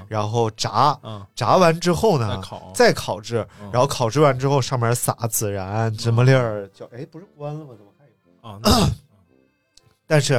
[0.09, 2.73] 然后炸，嗯，炸完之后呢，再烤。
[2.75, 3.71] 再烤制，嗯。
[3.73, 7.75] 然后烤制完之后上面撒孜然、芝麻粒儿，叫哎不是关了吗？
[7.77, 8.83] 怎么还有？
[8.83, 8.91] 啊，
[10.07, 10.35] 但是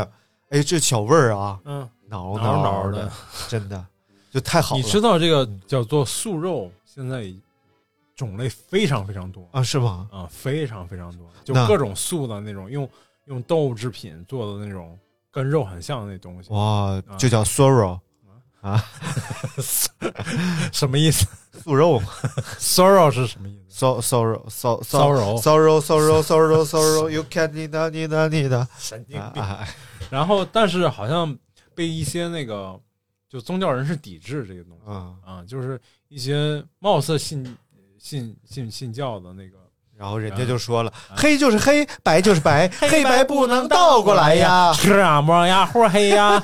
[0.50, 3.12] 哎这小味儿啊，嗯，挠挠挠挠的，
[3.48, 3.84] 真的
[4.32, 4.82] 就太好了。
[4.82, 7.24] 你知道这个叫做素肉，现在
[8.26, 9.62] 种类非常非常多啊？
[9.62, 10.08] 是吧？
[10.12, 12.90] 啊，非常非常多，就各种素的那种，用
[13.26, 14.98] 用动物制品做的那种
[15.30, 18.00] 跟肉很像的那东西，哇，就叫 sorrow
[18.62, 18.84] 啊，
[20.72, 21.26] 什么意思
[21.64, 22.00] 素肉
[22.60, 29.44] ？Sorrow 是什么意思？，so sorrow sorrow sorrow sorrow sorrow sorrow you can 你的你的你的神经病。
[30.10, 31.36] 然后，但是好像
[31.74, 32.80] 被一些那个
[33.28, 37.44] 就宗教人士抵制这个东西啊啊，就是一些貌似信
[38.02, 39.58] 信信信教的那个
[39.96, 44.74] 然后人家就说了，啊黑就是黑，白就是白，黑白不能倒过来呀。
[44.82, 46.44] 是啊，摸呀，或黑呀，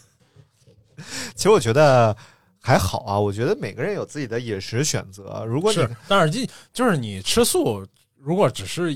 [1.34, 2.14] 其实我觉得
[2.60, 5.42] 还好啊，我觉得每个人有自己的饮食选择。
[5.46, 7.86] 如果你是，但是就就是你吃素，
[8.18, 8.94] 如果只是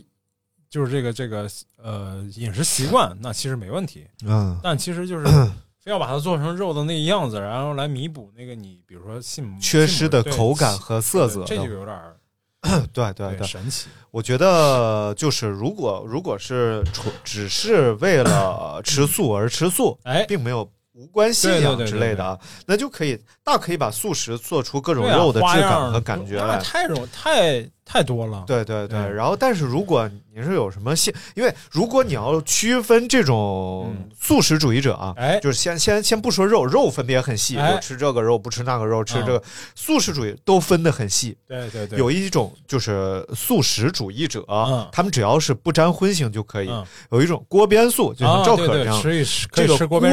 [0.69, 1.49] 就是这个这个
[1.83, 4.07] 呃饮食习惯，那其实没问题。
[4.27, 5.25] 嗯但其实就是
[5.85, 12.17] 非要把它做成肉的那个样子，然后来弥补那个你比如说信缺失的口感和色泽对这就，有点儿
[12.95, 13.89] 对对对，神奇。
[14.11, 20.63] 我觉得就是如果如果是纯只是为了吃素而吃素，哎，并没有
[20.95, 26.59] 无无关信仰之类的啊，那就可以大可以把素食做出各种肉的质感和感觉那来。
[26.61, 28.45] 太容太太多了。
[28.47, 34.11] 对对对，嗯然后但是如果你是有什么信，因为如果你要区分这种嗯。
[34.19, 35.39] 素食主义者啊，哎。
[35.41, 37.73] 就是先先先不说肉，肉分的也很细，哎。
[37.73, 39.43] 有吃这个肉不吃那个肉，吃嗯这个、
[39.75, 41.37] 素食主义都分得很细。
[41.47, 44.89] 对对对，有一种就是素食主义者，嗯。
[44.91, 46.69] 他们只要是不沾荤腥就可以。
[46.71, 46.85] 嗯。
[47.13, 50.13] 有一种锅边素，就像赵可这样，吃一吃可以这个吃锅边、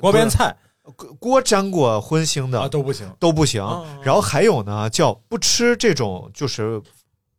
[0.00, 0.56] 锅边菜
[0.96, 3.10] 锅锅沾过荤腥的、啊都不行。
[3.18, 3.62] 都不行。
[3.62, 6.80] 哦然后还有呢，叫不吃这种就是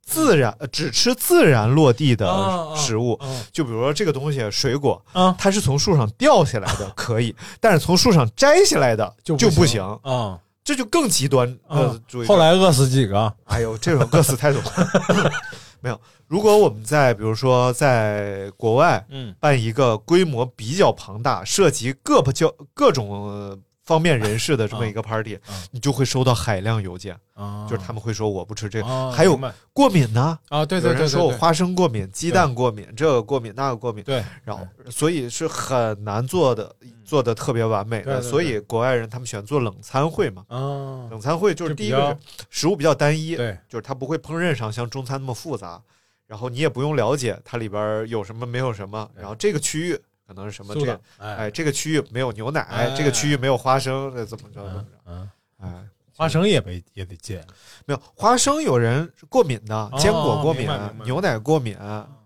[0.04, 2.28] 自然呃只吃自然落地的
[2.76, 3.18] 食物。
[3.22, 11.58] 嗯就比如说这个东西，水果，啊它是从树上掉下来的，可以，但是从树上摘下来的就就不行行，啊这就更极端。
[11.68, 13.32] 呃啊，注意，后来饿死几个？
[13.46, 15.32] 哎呦，这种饿死太多了。
[15.86, 19.36] 没有，如果我们在比如说在国外嗯。
[19.40, 29.40] 办一个规模比较庞大、涉及各不交各种呃方便人士的这么一个 party，、嗯你就会收到海量邮件，啊，就是他们会说我不吃这个，啊还有
[29.74, 30.38] 过敏呢。
[30.50, 38.22] 啊，对有对对对对人说我花生过敏、鸡蛋过敏，这个过敏那个过敏，对，然后所以是很难做的，做的特别完美的。
[38.22, 42.18] 所以国外人他们喜欢做冷餐会嘛，啊，冷餐会就是第一个是
[42.50, 43.58] 食物比较单一，对。
[43.68, 45.82] 就是它不会烹饪上像中餐那么复杂，
[46.26, 55.30] 然后你也不用了解它里边有什么没有什么，然后这个区域可能是什么这个，哎哎，这个区域没有牛奶，哎这个区域没有花生，这怎么着怎么嗯着，嗯，
[55.62, 55.86] 哎，
[56.16, 57.44] 花生也没也得戒。
[57.86, 60.70] 没有花生有人过敏的，坚果过敏
[61.04, 61.78] 牛奶过敏，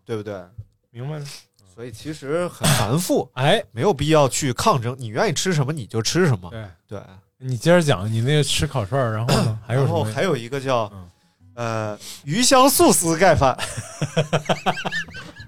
[0.06, 0.42] 对不对？
[0.92, 1.26] 明白了？
[1.76, 7.02] 所以其实很繁复，哎，没有必要去抗争，你愿意吃什么你就吃什么，对对。
[7.42, 9.60] 你接着讲，你那个吃烤串儿，然后呢？
[9.66, 9.82] 还有？
[9.84, 11.10] 然后还有一个叫嗯
[11.56, 13.58] 呃鱼香素丝盖饭。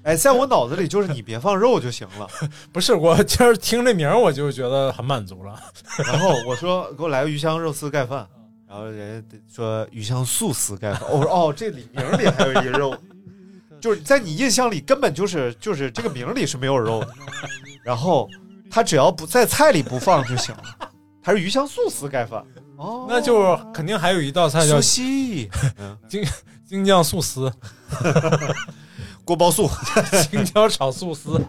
[0.04, 2.26] 哎，在我脑子里就是你别放肉就行了。
[2.72, 5.60] 不是我今儿听这名儿，我就觉得很满足了。
[6.06, 8.26] 然后我说给我来个鱼香肉丝盖饭，
[8.68, 11.02] 然后人家说鱼香素丝盖饭。
[11.10, 12.96] 我说哦，这里名里还有一个肉，
[13.80, 17.08] 就是在你印象里根本就是就是这个名里是没有肉的。
[17.82, 18.28] 然后
[18.70, 20.62] 他只要不在菜里不放就行了，
[21.22, 22.44] 他是鱼香素丝盖饭。
[22.76, 25.94] 哦，那就肯定还有一道菜叫苏西，嗯，
[26.66, 27.52] 京酱素丝，
[29.30, 29.70] 锅包素。
[30.28, 31.40] 青椒炒素丝。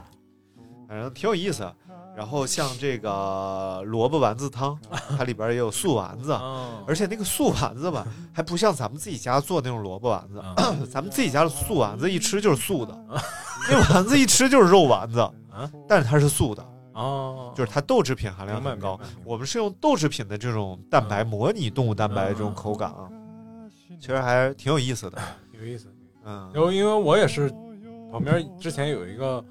[0.87, 1.67] 反正挺有意思。
[2.15, 4.77] 然后像这个萝卜丸子汤，
[5.17, 6.83] 它里边也有素丸子，嗯。
[6.85, 10.85] 而且那个素丸子吧， 还不像咱们自己家做那种萝卜丸子，嗯。
[10.91, 12.95] 咱们自己家的素丸子一吃就是素的，
[13.67, 15.27] 那丸子一吃就是肉丸子，
[15.87, 16.63] 但是它是素的，
[16.93, 18.99] 哦，就是它豆制品含量很高。
[19.23, 23.09] 我们是用豆制品的这种蛋白模拟动物蛋白的这种口感啊，
[23.99, 25.17] 其实还挺有意思的。
[25.59, 25.87] 有意思。
[26.23, 27.51] 嗯，然后因为我也是
[28.11, 29.43] 旁边之前有一个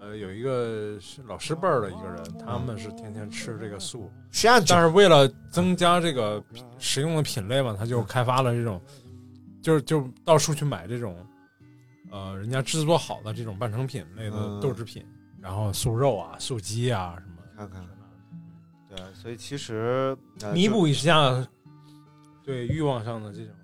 [0.00, 4.10] 呃有一个是老师辈儿的一个人，他们是天天吃这个素，
[4.68, 6.42] 但是为了增加这个
[6.78, 8.80] 食用的品类嘛，他就开发了这种，
[9.60, 11.16] 就是就到处去买这种
[12.12, 15.04] 呃人家制作好的这种半成品类的嗯豆制品，
[15.40, 17.84] 然后素肉啊、素鸡啊什么，看看，
[18.88, 21.44] 对，所以其实呃弥补一下
[22.44, 23.54] 对欲望上的这种？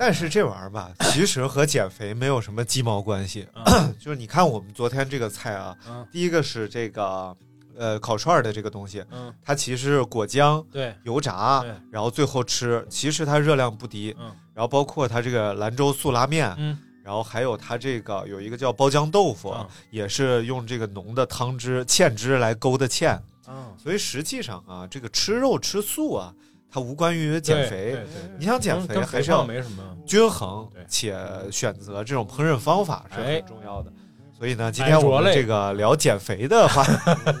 [0.00, 3.46] 但是这玩意儿吧， 其实和减肥没有什么鸡毛关系。
[3.52, 3.94] 嗯。
[4.00, 6.06] 就是你看我们昨天这个菜啊，嗯。
[6.10, 7.36] 第一个是这个
[7.76, 14.16] 呃烤串儿的这个东西，嗯，它其实是果浆、对，油炸，然后最后吃，其实它热量不低。
[14.18, 14.34] 嗯。
[14.54, 16.78] 然后包括它这个兰州素拉面，嗯。
[17.04, 19.68] 然后还有它这个有一个叫包浆豆腐，嗯。
[19.90, 23.18] 也是用这个浓的汤汁芡汁来勾的芡。
[23.46, 26.32] 嗯，所以实际上啊，这个吃肉吃素啊，
[26.70, 27.98] 它无关于减肥。
[28.38, 29.82] 你想减肥肥还是要没什么。
[30.06, 31.16] 均衡，且
[31.50, 33.92] 选择这种烹饪方法是哎很重要的。
[34.36, 36.84] 所以呢，今天我们这个聊减肥的话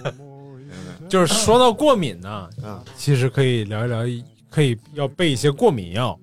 [1.08, 6.18] 就是说到过敏呢，嗯，其实可以聊一聊，可以要备一些过敏药，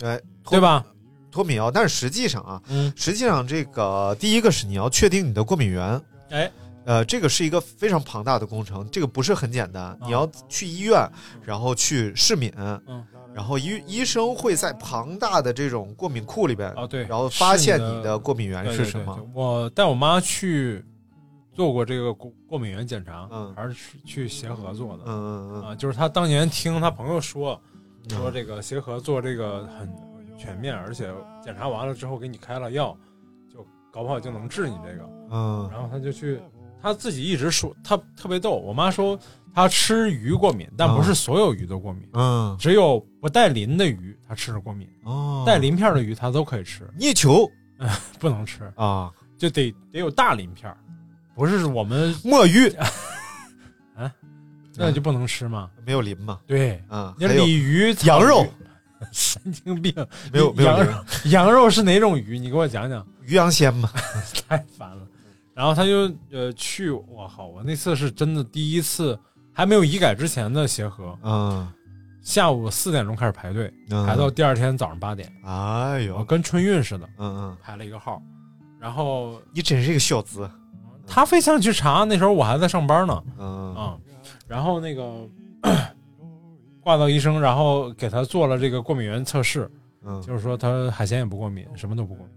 [0.00, 0.84] 哎，对吧？
[1.30, 6.50] 脱敏药，但是实际上啊，嗯，实际上这个第一个是你要确定你的过敏源，哎，
[6.84, 11.08] 呃，这个是一个非常庞大的工程，这个不是很简单，你要去医院，
[11.44, 20.84] 然后去试敏，嗯，然后医医生会在庞大的这种过敏库里边，啊对然后发现你的过敏源是什么对，我带我妈去
[21.52, 27.60] 做过这个过过敏源检查，嗯还是去去协和做的，嗯嗯嗯啊，就是她当年听她朋友说，
[28.08, 29.88] 说这个协和做这个很
[30.36, 31.12] 全面，而且
[31.44, 32.96] 检查完了之后给你开了药，
[33.52, 35.08] 就搞不好就能治你这个。
[35.30, 36.40] 嗯然后她就去，
[36.82, 38.56] 他自己一直说他特别逗。
[38.56, 39.18] 我妈说
[39.54, 47.50] 他吃鱼过敏，但不是所有鱼都过敏，嗯，只有不带鳞的鱼他吃着过敏，哦，带鳞片的鱼他都可以吃，泥 鳅
[48.18, 50.74] 不能吃，啊，就得得有大鳞片，
[51.34, 52.68] 不是我们墨鱼
[53.94, 54.10] 啊
[54.74, 55.68] 那就不能吃吗。
[55.84, 58.46] 没有鳞嘛，对，啊，鲤鱼、羊肉，
[59.12, 59.92] 神经病，
[60.32, 62.38] 没有没有羊肉，羊肉是哪种鱼？
[62.38, 63.90] 你给我讲讲，鱼羊鲜吗，
[64.48, 65.06] 太烦了。
[65.62, 69.16] 然后他就呃去，我靠，我那次是真的第一次，
[69.52, 71.72] 还没有医改之前的协和，嗯，
[72.20, 74.04] 下午四点钟开始排队，嗯。
[74.04, 78.20] 排到第二天早上八点，哎呦，跟春运似的嗯嗯，排了一个号，
[78.80, 80.50] 然后你真是一个小子，
[81.06, 83.72] 他非想去查，那时候我还在上班呢，嗯。
[83.76, 83.96] 啊，
[84.48, 85.28] 然后那个
[86.82, 89.70] 挂到医生，然后给他做了这个过敏原测试，
[90.04, 90.20] 嗯。
[90.22, 92.34] 就是说他海鲜也不过敏，什么都不过敏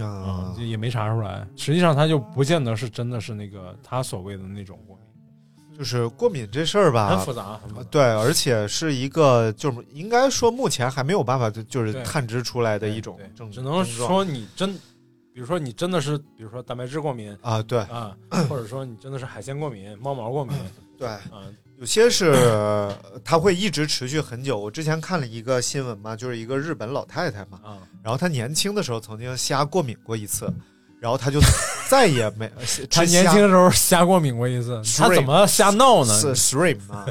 [0.00, 0.54] 啊。
[0.58, 1.46] 也没查出来。
[1.56, 7.88] 实际上他就不见得是真的是那个他所谓的那种过敏，就是过敏这事儿吧，很复杂，很复杂。
[7.90, 13.18] 对，而且是一个就是应该说目前还没有办法就就是探知出来的一种
[13.52, 14.72] 只能说你真，
[15.32, 17.78] 比如说你真的是，比如说蛋白质过敏啊，对。
[17.80, 18.16] 啊，
[18.48, 20.56] 或者说你真的是海鲜过敏、猫毛过敏
[20.98, 22.34] 对，嗯，有些是
[23.24, 24.58] 它会一直持续很久。
[24.58, 30.52] 我之前看了一个新闻嘛，就是一个日本老太太嘛，啊，然后她年轻的时候曾经虾过敏过一次，
[31.00, 31.40] 然后她就
[31.88, 32.50] 再也没
[32.90, 36.18] 她年轻的时候瞎过敏过一次，她怎么瞎闹呢？
[36.18, 37.06] 是 shrimp 嘛，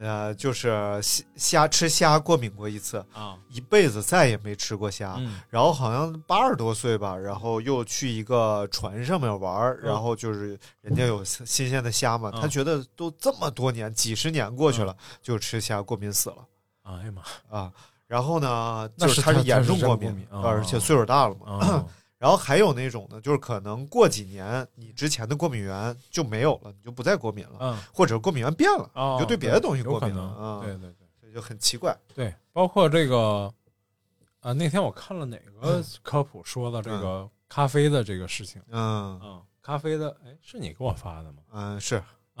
[0.00, 0.68] 呃，就是
[1.02, 5.14] 虾虾吃虾过敏过一次，啊，一辈子再也没吃过虾。
[5.18, 16.36] 嗯然后好像八十多岁吧，然后又去一个船上面玩儿，然后就是人家有新鲜的虾嘛，嗯他觉得都这么多年，几十年过去了，就吃虾过敏死了
[16.84, 17.72] 哎呀妈，啊。
[18.06, 21.84] 然后呢，那就是他是严重过敏而且岁数大了嘛。
[22.20, 31.08] 啊，然后还有那种呢，就是可能过几年你之前的过敏源就没有了，你就不再过敏了，嗯，或者过敏源变了，哦你就对别的东西过敏了能，啊，对对对。
[31.20, 31.96] 所以就很奇怪。
[32.14, 33.52] 对，包括这个
[34.40, 38.60] 啊，那天我看了哪个科普说的这个咖啡的这个事情。
[38.70, 39.20] 嗯。
[39.22, 41.42] 嗯，咖啡的，哎，是你给我发的吗？
[41.52, 42.02] 嗯，是。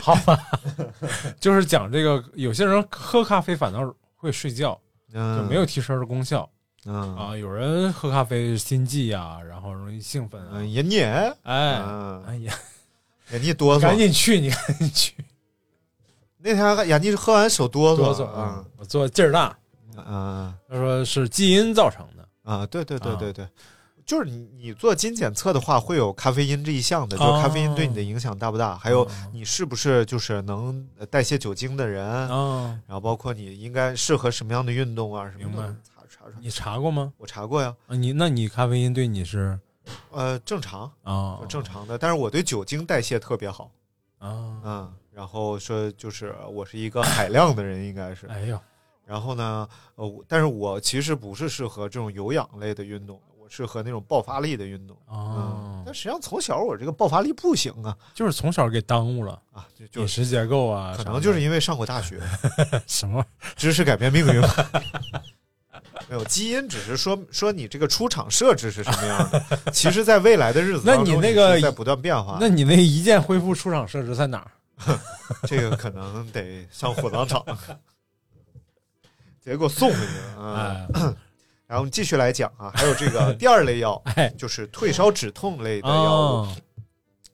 [0.00, 0.38] 好吧，
[1.40, 4.80] 就是讲这个，有些人喝咖啡反倒会睡觉，
[5.12, 5.38] 嗯。
[5.38, 6.48] 就没有提神的功效
[6.86, 7.36] 嗯啊。
[7.36, 12.54] 有人喝咖啡心悸呀，然后容易兴奋啊嗯，也你哎，嗯，哎呀，
[13.32, 15.14] 眼睛哆嗦，赶紧去，你赶紧去，
[16.38, 18.64] 那天还眼睛喝完手哆哆嗦嗦啊啊！
[18.76, 19.56] 我做劲儿大，
[19.96, 22.64] 啊他说是基因造成的，啊！
[22.66, 23.46] 对对对啊对对，
[24.06, 35.76] 就是你你做基因检测的话，会有咖啡因这一项的，就是咖啡因对你的影响大不大，还有你是不是就是能代谢酒精的人，啊，然后包括你应该适合什么样的运动啊，什么的。
[36.40, 37.12] 你查过吗？
[37.18, 39.58] 我查过呀，啊，你那你咖啡因对你是
[40.10, 43.70] 呃，正常，啊正常的，但是我对酒精代谢特别好，
[44.18, 48.58] 啊，嗯，然后说就是我是一个海量的人，应该是，哎呦，
[49.04, 54.96] 然后呢，呃，我但是我其实不是适合这种有氧类的运动，我适合那种爆发力的运动。
[55.06, 62.20] 啊哦，但实际上从小我这个爆发力不行啊就是从小给耽误了啊，就就饮食结构啊，可能就是因为上过大学，
[62.86, 63.24] 什么
[63.56, 64.40] 知识改变命运。
[66.10, 69.70] 没有基因，只是说说你这个出厂设置是什么样的。
[69.72, 72.36] 其实，在未来的日子那当中，你那个是在不断变化。
[72.40, 74.98] 那你那一键恢复出厂设置在哪儿？
[75.46, 77.44] 这个可能得上火葬场，
[79.40, 80.86] 结果送回去了啊。
[80.94, 81.14] 哎
[81.70, 86.24] 然后我们继续来讲啊，还有这个第二类药， 哎就是退烧止痛类的药物。
[86.42, 86.56] 哦，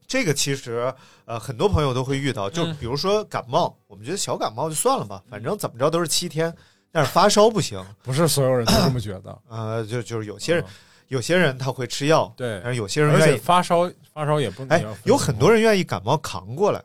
[0.06, 0.92] 这个其实
[1.24, 6.54] 呃很多朋友都会遇到，就嗯比如说感冒，我们觉得小感冒就算了吧，反正怎么着都是七天，
[6.96, 7.80] 但是发烧不行。
[8.02, 10.70] 不是所有人都这么觉得，呃， 就就是有些人、嗯
[11.08, 16.82] 有些人他会吃药，对但是有些人愿意，发烧发烧也不哎有很多人愿意感冒扛过来。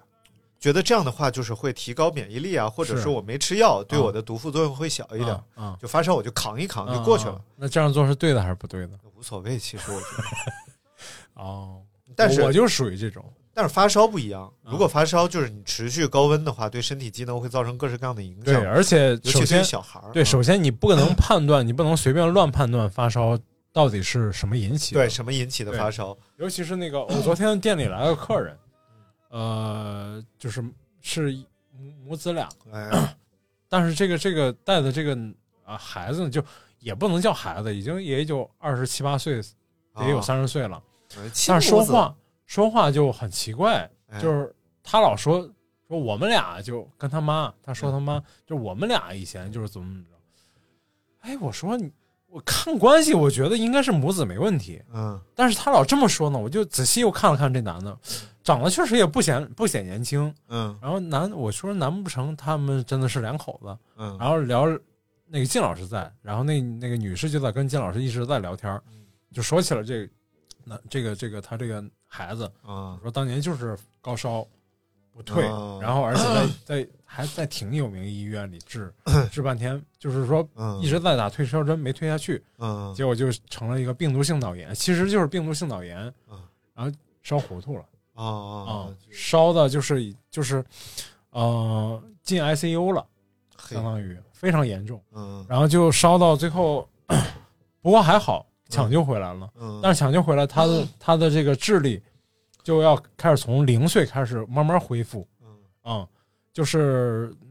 [0.59, 5.35] 觉得这样的话就是会提高免疫力啊，或者说我没吃药，对啊我的毒副作用会小一点。
[5.57, 8.91] 嗯，就发烧我就扛一扛啊就过去了，啊那这样做是对的还是不对的？
[9.17, 9.57] 无所谓。
[9.57, 10.23] 其实我觉得，
[11.41, 11.81] 哦，
[12.15, 20.11] 但是我我就属于这种，但是发烧不一样，啊如果发烧就是你持续高温的话，对身体机能会造成各式各样的影响对，响，而且首先小孩儿。
[20.13, 23.37] 对，嗯首先你不可能判断，你不能随便乱判断发烧
[23.73, 25.01] 到底是什么引起的。
[25.01, 26.17] 对什么引起的发烧？
[26.37, 28.57] 尤其是那个，我昨天店里来了个客人，
[29.29, 30.63] 呃，就是
[31.01, 31.31] 是
[31.77, 33.15] 母母子俩，哎呀，
[33.67, 35.17] 但是这个这个带的这个
[35.65, 36.41] 啊孩子呢，就
[36.79, 39.41] 也不能叫孩子，已经也就二十七八岁，
[39.99, 40.81] 也有啊三十岁了，
[41.17, 42.15] 呃但是说，话
[42.51, 44.19] 说话就很奇怪，哎。
[44.19, 45.49] 就是他老说
[45.87, 50.09] 说我们俩就跟他妈，他说他妈就我们俩以前就是怎么怎么着，
[51.21, 51.89] 哎，我说你
[52.27, 55.17] 我看关系，我觉得应该是母子没问题，嗯。
[55.33, 57.97] 但是他老这么说呢，我就仔细又看了看这男的，
[58.43, 60.35] 长得确实也不显不显年轻。
[60.49, 60.77] 嗯。
[60.81, 63.77] 然后难，我说难不成他们真的是两口子？
[63.95, 64.67] 嗯，然后聊
[65.25, 68.77] 那个靳老师在，然后那那个女士就在跟靳老师一直在聊天，
[69.31, 70.11] 就说起了这个
[70.65, 71.81] 那这个这个他这个
[72.13, 74.45] 孩子，啊说当年就是高烧，
[75.13, 76.47] 不退，哦然后而且在
[76.83, 78.93] 在还在挺有名医院里治
[79.31, 80.77] 治半天，就是说嗯。
[80.81, 82.93] 一直在打退烧针没退下去，嗯。
[82.93, 86.37] 结果就成了一个病毒性脑炎，其实就是病毒性脑炎嗯，
[86.73, 86.91] 然后
[87.23, 87.85] 烧糊涂了。
[88.13, 90.63] 啊啊啊啊，，烧的就是就是
[91.29, 93.05] 呃进 ICU 了，
[93.69, 95.45] 相当于非常严重，嗯。
[95.47, 96.87] 然后就烧到最后，
[97.81, 99.49] 不过还好抢救回来了。
[99.59, 102.01] 嗯，但是抢救回来，他的他的这个智力
[102.63, 105.27] 就要开始从零岁开始慢慢恢复。
[105.43, 105.47] 嗯
[105.83, 106.07] 嗯，
[106.53, 107.47] 就是嗯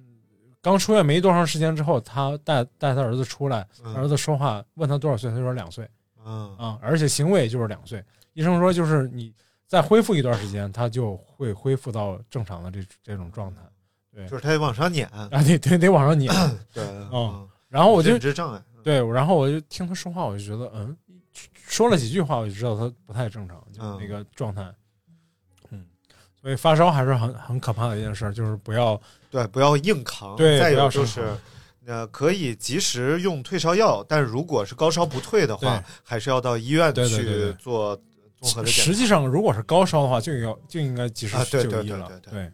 [0.61, 5.89] 刚出院没多长时间之后，他带带他儿子出来，嗯儿子说话问他多少岁，他说两岁
[6.25, 8.05] 嗯啊、而且行为就是两岁。
[8.35, 9.33] 医生说，就是你
[9.67, 13.61] 再恢复一段时间，他就会恢复到正常的这这种状态。
[14.13, 16.33] 对就是他得往上撵，啊，得得得往上撵。
[16.75, 20.97] 对，嗯然后我就认知障碍，对，然后我就听他说话，我就觉得，嗯，
[21.71, 24.63] 说了几句话，我就知道他不太正常，就那个状态。
[25.71, 25.87] 嗯，
[26.43, 29.01] 所以发烧还是很很可怕的一件事，就是不要
[29.31, 31.35] 对，不要硬扛，对再有就是。
[31.87, 37.97] 呃，可以及时用退烧药，但如果是高烧不退的话，还是要到医院去做
[38.39, 38.83] 综合的检查。
[38.83, 41.71] 实际上，如果是高烧的话，就要就应该及时就医了。
[41.71, 42.53] 对对对对对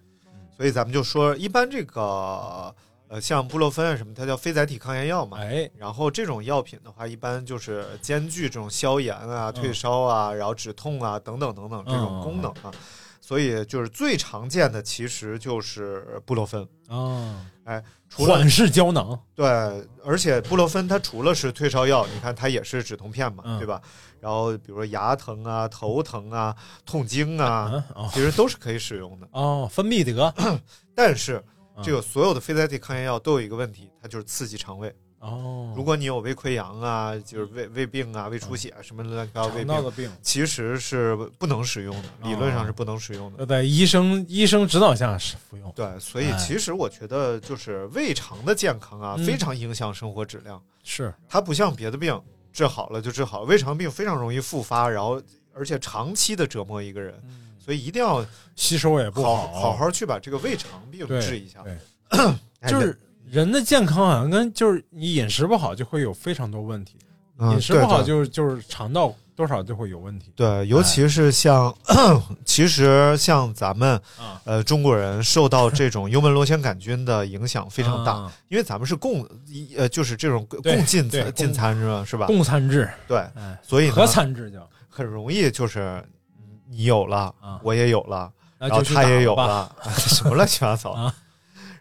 [0.56, 2.74] 所以咱们就说，一般这个
[3.08, 5.38] 呃，像布洛芬啊什么，它叫非甾体抗炎药嘛。
[5.38, 12.72] 哎，然后这种药品的话，一般就是兼具这种消炎啊、嗯退烧啊，然后止痛啊等等等等这种嗯功能啊。
[13.20, 16.66] 所以就是最常见的其实就是布洛芬。
[16.88, 17.44] 啊，
[18.08, 19.44] 除了缓释胶囊，对，
[20.04, 23.80] 而且布洛芬它除了是退烧药，你看它也是止痛片嘛，嗯对吧？
[24.20, 26.54] 然后比如说牙疼啊、头疼啊、
[26.84, 29.28] 痛经啊，嗯哦其实都是可以使用的。
[29.32, 30.32] 哦，芬必得
[30.94, 34.94] 但是嗯这个所有的非甾体抗炎药都有一个问题，它就是刺激肠胃。
[35.18, 43.46] 哦，如果你有胃溃疡啊，就是胃胃病啊、胃出血啊什么乱七八糟胃病，其实是不能使用的，理论哦上是不能使用的。
[43.46, 45.72] 在医生医生指导下是服用。
[45.74, 50.62] 对，所以哎其实我觉得就是胃肠的健康啊，嗯非常影响生活质量。
[50.84, 52.20] 是，它不像别的病，
[52.52, 55.20] 治好了就治好了，胃肠病非常容易复发，然后
[55.54, 57.20] 而且长期的折磨一个人，
[57.66, 61.62] 所以一定要吸收也不好好，好好去把这个胃肠病治一下。
[62.68, 62.96] 就是
[63.28, 66.96] 人的健康好像跟就是你饮食不好就会有非常多问题，
[67.38, 70.32] 嗯饮食不好就是就是肠道多少就会有问题。
[70.36, 71.74] 对，尤其是像，
[72.46, 82.04] 其实像咱们啊呃中国人受到这种幽门螺旋杆菌的影响非常大，啊因为咱们是共一呃就是这种共进餐进餐是吧？
[82.06, 82.26] 是吧？
[82.26, 86.02] 共餐制，对，哎，所以呢合餐制叫，很容易就是
[86.68, 91.14] 你有了，啊我也有了，然后他也有了， 什么乱七八糟啊。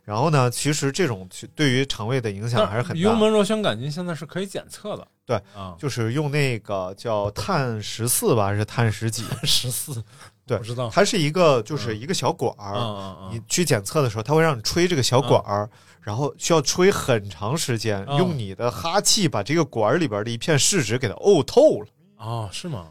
[0.04, 3.02] 然后呢，其实这种其对于肠胃的影响还是很大。
[3.02, 9.24] 幽门螺旋杆菌现在是可以检测的，对啊，就是用那个叫碳十四吧，还是碳十几？
[9.42, 10.04] 十四，
[10.46, 15.68] 对我知道，它是一个就是一个小管儿，你去检测的时候，它会让你吹这个小管儿，
[16.02, 21.88] 然后需要吹很长时间，嗯用你的哈气把这个管儿里边的一片试纸给它呕透了。
[22.18, 22.90] 哦，是吗？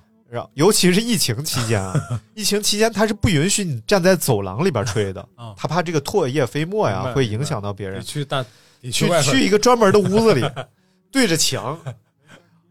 [0.54, 1.94] 尤其是疫情期间啊，
[2.34, 8.04] 疫情期间他是不允许你站在走廊里边吹的，啊， 它怕这个唾液飞沫呀会影响到别人你。
[8.04, 8.42] 去大
[8.80, 10.44] 得去去一个专门的屋子里，
[11.10, 11.78] 对着墙，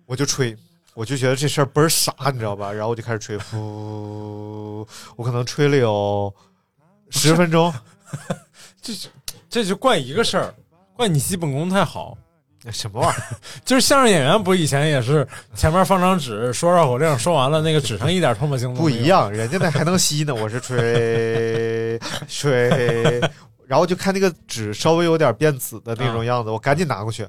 [0.05, 0.55] 我就吹，
[0.93, 2.71] 我就觉得这事儿倍儿傻，你知道吧？
[2.71, 6.33] 然后我就开始吹，呼，我可能吹了有
[7.09, 7.73] 十分钟，
[8.81, 9.09] 这就
[9.49, 10.53] 这就怪一个事儿，
[10.95, 12.17] 怪你基本功太好。
[12.71, 13.23] 什么玩意儿？
[13.65, 19.07] 就是相声演员不以前也是前面放张纸说绕口令，说完了那个纸上一点唾沫星子不一。
[19.07, 23.19] 样，人家那还能吸呢，我是吹吹，
[23.67, 27.23] 然后就看那个纸稍微有点变紫的那种样子，我赶紧拿过去，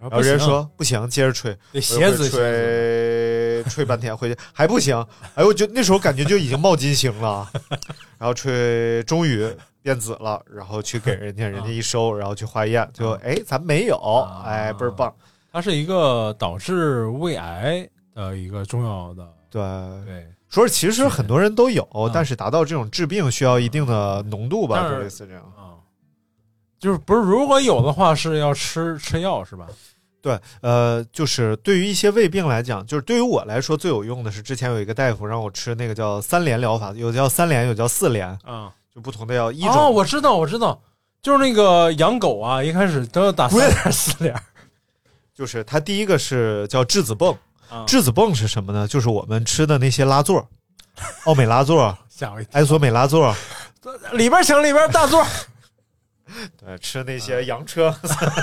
[0.00, 7.48] 然后人家说不行，接着吹，得鞋子吹吹半天回去还不行，哎，我就那时候感觉就已经冒金星了，
[8.18, 9.46] 然后吹终于
[9.82, 13.96] 变紫了，然后去给人家，人家一收，然后去化验，就哎咱没有，
[14.44, 15.14] 哎倍儿棒，
[15.52, 19.62] 它是一个导致胃癌的一个重要的对。
[20.04, 22.10] 对，说是其实很多人都有，嗯。
[22.12, 25.42] 但是达到这种治病需要一定的浓度吧，就类似这样。
[25.56, 25.78] 啊，
[26.78, 29.66] 就是不是如果有的话是要吃吃药是吧？
[30.22, 39.50] 对，呃，就是对于一些胃病来讲，就是对于我来说最有用的是之前有一个大夫让我吃那个叫三联疗法，有叫三联，有叫四联，啊，就不同的药。
[39.52, 40.80] 一种、哦，我知道我知道，
[41.22, 44.42] 就是那个养狗啊，一开始都要打三点四点儿
[45.34, 47.36] 就是它第一个是叫质子泵，
[47.68, 48.86] 啊，质子泵是什么呢？
[48.86, 50.46] 就是我们吃的那些拉座，
[51.24, 51.96] 奥美拉唑、
[52.52, 53.34] 埃索美拉唑，
[54.12, 55.24] 里边请里边大座，
[56.58, 57.94] 对，吃那些洋车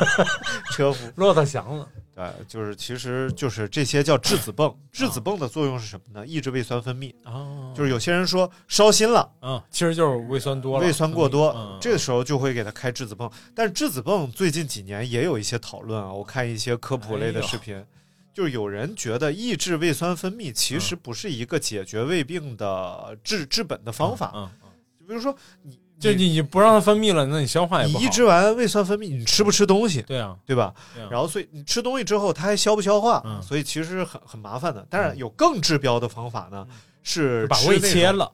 [0.72, 1.12] 车夫。
[1.16, 1.88] 骆驼祥子
[2.18, 4.76] 对，就是其实就是这些叫质子泵。
[4.92, 6.26] 质子泵的作用是什么呢？
[6.26, 7.14] 抑制胃酸分泌。
[7.26, 13.32] 哦，就是有些人说烧心了，嗯，其实就是胃酸多了，胃酸过多，嗯这个时候就会给他开质子泵。
[13.54, 17.86] 但是质子泵最近几年也有一些讨论啊，我看一些科普类的视频，
[18.34, 24.32] 就是有人觉得抑制胃酸分泌其实不是一个解决胃病的治治本的方法。
[24.34, 28.00] 嗯，嗯就比如说你就你你不让它分泌了，那你消化也不好。
[28.00, 30.02] 你抑制完胃酸分泌，你吃不吃东西？
[30.04, 30.74] 对啊，对吧？
[30.94, 33.22] 对啊然后所以你吃东西之后，它还消不消化？
[33.26, 34.86] 嗯所以其实很很麻烦的。
[34.90, 36.68] 但是有 更治标的方法呢，
[37.04, 38.32] 是把胃切了，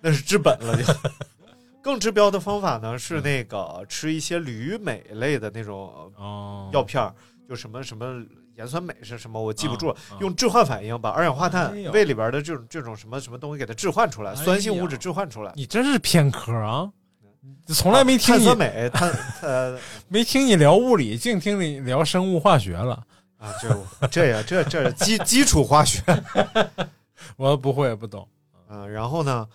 [0.00, 0.92] 那是治本了就。
[1.82, 7.14] 更治标的方法呢是那个吃一些铝镁类的那种哦，药片儿，
[7.48, 8.22] 就什么什么
[8.56, 15.52] 盐酸镁是什么我记不住了，啊啊用置换反应把二氧化碳胃里边的这种这种什么什么东西给它置换出来，哎酸性物质置换出来。
[15.54, 16.90] 你真是偏科啊！
[17.68, 19.10] 从来没听你碳酸镁，它
[19.46, 19.78] 呃
[20.08, 23.02] 没听你聊物理，净听你聊生物化学了。
[23.38, 26.02] 啊，这这呀这这基基础化学。
[27.36, 28.28] 我不会不懂。
[28.68, 29.46] 嗯，然后呢，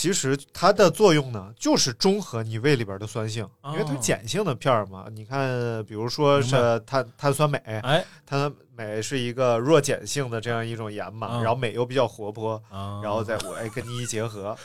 [0.00, 5.04] 其实它的作用呢，就是中和你胃里边的酸性，因为它碱性的片儿嘛。
[5.12, 14.56] 你看，比如说是碳碳酸镁，哎碳酸镁是一个弱碱性的这样一种盐嘛，嗯然后镁又比较活泼，啊，然后再我哎跟你一结合，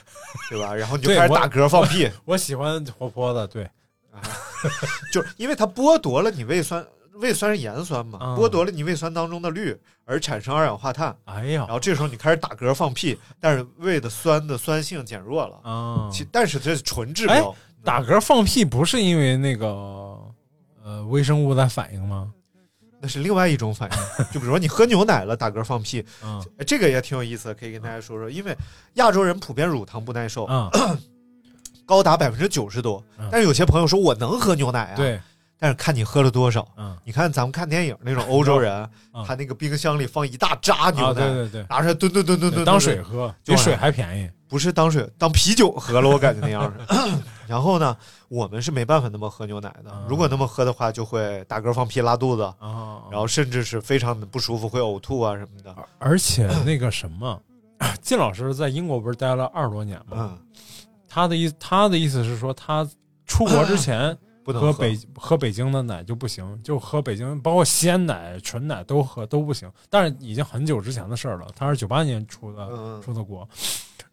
[0.49, 0.73] 对吧？
[0.73, 3.69] 然后你就开始打嗝放屁，我喜欢活泼的，对，
[5.11, 6.87] 就是因为它剥夺了你胃酸。
[7.19, 9.73] 胃酸是盐酸嘛，嗯剥夺了你胃酸当中的氯，
[10.05, 19.67] 而产生二氧化碳，哎呀然后这时候你开始打嗝放屁，但是胃的酸的酸性减弱了，啊，其但是这是纯治哎标，打嗝放屁不是因为那个
[20.83, 22.31] 呃微生物在反应吗？
[23.01, 24.25] 那是另外一种反应。
[24.31, 28.29] 就比如说你喝牛奶了，打嗝放屁，嗯哎这个也挺有意思的，可以跟大家说说。
[28.29, 28.55] 因为
[28.93, 30.71] 亚洲人普遍乳糖不耐受，嗯，
[31.85, 33.27] 高达百分之九十多嗯。
[33.31, 35.19] 但是有些朋友说我能喝牛奶啊，，对，
[35.57, 36.67] 但是看你喝了多少。
[36.77, 44.29] 嗯你看咱们看电影那种欧洲人，嗯他那个冰箱里放一大扎牛啊，奶，对对对，拿出来吨吨吨吨吨，当水喝，比水还便宜。
[44.47, 46.95] 不是当水当啤酒喝了，我感觉那样是。
[47.47, 47.95] 然后呢，
[48.29, 55.75] 我们是没办法那么喝牛奶的嗯，如果那么喝的话，就会打嗝放屁拉肚子，啊，然后甚至是非常的不舒服，会呕吐啊什么的。
[55.99, 57.41] 而且那个什么，
[58.01, 60.15] 靳老师在英国不是待了二十多年吗？
[60.15, 60.37] 嗯，
[61.09, 62.87] 他的意他的意思是说，他
[63.25, 64.15] 出国之前
[64.45, 69.69] 不能喝北喝北京的奶就不行，就喝北京包括鲜奶、纯奶都喝都不行。
[69.89, 73.49] 但是已经很久之前的事儿了，他是九八年出的、嗯出的国，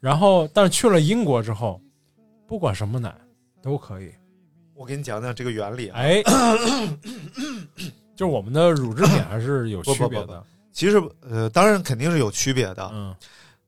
[0.01, 1.79] 然后但是去了英国之后，
[2.47, 3.15] 不管什么奶
[3.61, 4.11] 都可以。
[4.75, 5.99] 我给你讲讲这个原理啊。
[6.01, 6.23] 哎，
[8.17, 10.45] 就是我们的乳制品还是有区别不不不的。
[10.73, 12.91] 其实呃，当然肯定是有区别的。
[12.95, 13.15] 嗯，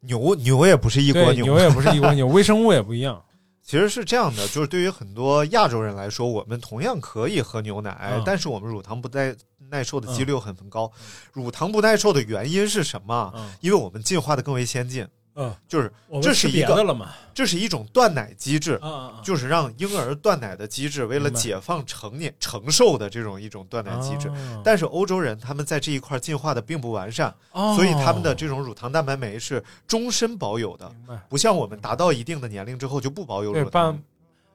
[0.01, 3.23] 牛牛也不是一国牛，牛也不是一国牛，微生物也不一样。
[3.65, 8.23] 其实是这样的， 就是对于很多亚洲人来说，我们同样可以喝牛奶，嗯。
[8.25, 9.35] 但是我们乳糖不耐
[9.71, 10.93] 耐受的几率很很高。
[11.33, 13.33] 乳糖不耐受的原因是什么？
[13.35, 13.51] 嗯。
[13.61, 17.11] 因为我们进化的更为先进，嗯，就是这是一个了嘛？
[17.35, 18.81] 这是一种断奶机制。
[19.23, 24.29] 就是让婴儿断奶的机制，为了解放成年承受的这种一种断奶机制。
[24.29, 30.91] 哦但是欧洲人他们在这一块进化的并不完善，哦所以他们的这种乳糖蛋白酶是终身保有的，
[31.29, 34.03] 不像我们达到一定的年龄之后就不保有对乳糖半。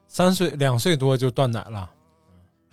[0.08, 1.90] 三岁两岁多就断奶了。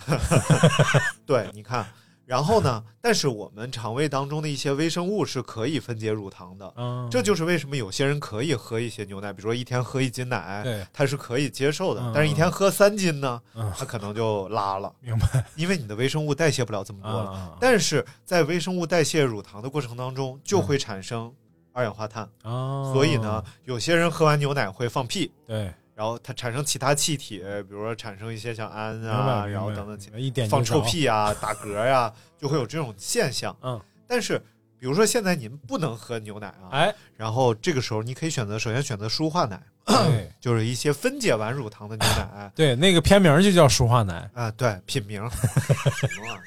[1.26, 1.86] 对，你看，
[2.28, 2.84] 然后呢？
[3.02, 12.12] 但是我们肠胃当中的一些微生物是可以分解乳糖的，嗯，这就是为什么有些人可以喝一些牛奶，比如说一天喝一斤奶，对，他是可以接受的嗯。
[12.14, 17.32] 但是一天喝三斤呢，嗯他可能就拉了， 明白因为你的微生物代谢不了这么多了。
[17.32, 21.34] 啊但是在微生物代谢乳糖的过程当中，就会产生
[21.72, 25.32] 二氧化碳，啊，所以呢，有些人喝完牛奶会放屁。
[25.46, 33.58] 对，然后它产生其他气体，比如说产生一些像氨啊，然后等等放臭，屁啊、 打嗝呀、就会有这种现象。
[33.64, 34.38] 嗯，但是
[34.80, 42.52] 比如说现在您不能喝牛奶啊，哎，然后这个时候你可以选择，首先选择舒化奶，对 就是一些分解完乳糖的牛奶。
[42.54, 45.28] 对，那个片名就叫舒化奶，啊，对，品名。
[45.32, 46.44] 什么玩意儿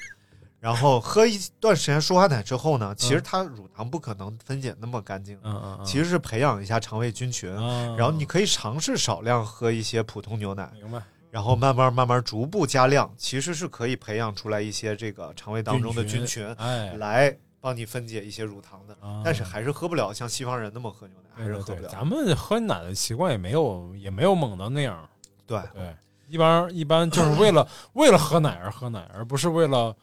[0.61, 7.51] 然后喝一段时间舒化奶之后呢，其实它乳糖不可能分解那么干净，嗯嗯嗯，其实是培养一下肠胃菌群。
[7.51, 11.01] 啊，然后你可以尝试少量喝一些普通牛奶，明白
[11.31, 18.93] 然后慢慢慢慢逐步加量，其实是可以培养出来一些这个肠胃当中的菌群，哎，来帮你分解一些乳糖的。
[19.01, 21.89] 啊但是还是喝不了像西方人那么喝牛奶，还是喝不了。
[21.89, 25.09] 咱们喝奶的习惯也没有也没有猛到那样，
[25.47, 25.95] 对，对，
[26.27, 29.95] 一般一般就是为了为了喝奶而喝奶，而不是为了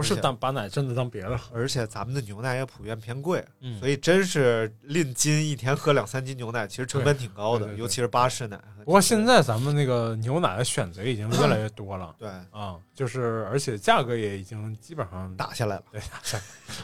[0.00, 1.54] 不不是当把奶真的当别的喝。
[1.54, 8.58] 而且咱们的牛奶也普遍偏贵，嗯所以真是论斤一天喝两三斤牛奶，其实成本挺高的，对对对尤其是巴氏奶。
[8.84, 16.00] 不过现在咱们那个牛奶的选择已经越来越多了对啊，就是而且价格也已经基本上打下来了，对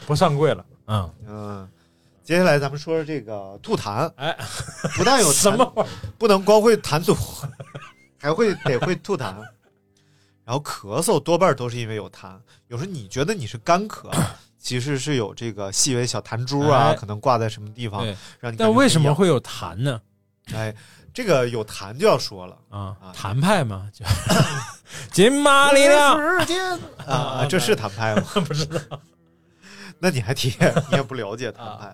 [0.05, 0.65] 不算贵了。
[0.87, 1.69] 嗯，嗯。
[2.23, 4.37] 接下来咱们说说这个吐痰，哎，
[4.97, 5.87] 不但有 什么？
[6.17, 7.15] 不能光会痰吐，
[8.19, 9.33] 还会得会吐痰。
[10.47, 12.39] 然后咳嗽多半都是因为有痰，
[12.69, 14.09] 有时候你觉得你是干咳，
[14.57, 18.05] 其实是有这个细微小痰珠啊，哎可能挂在什么地方，
[18.39, 20.01] 让你但为什么会有痰呢？
[20.53, 20.73] 哎，
[21.13, 24.05] 这个有痰就要说了啊啊，谭派嘛，就
[25.11, 26.17] 金马力量
[27.05, 28.23] 啊，这是谭派吗？
[28.47, 28.79] 不知道。
[29.99, 30.55] 那你还提，
[30.89, 31.93] 你也不了解谭派。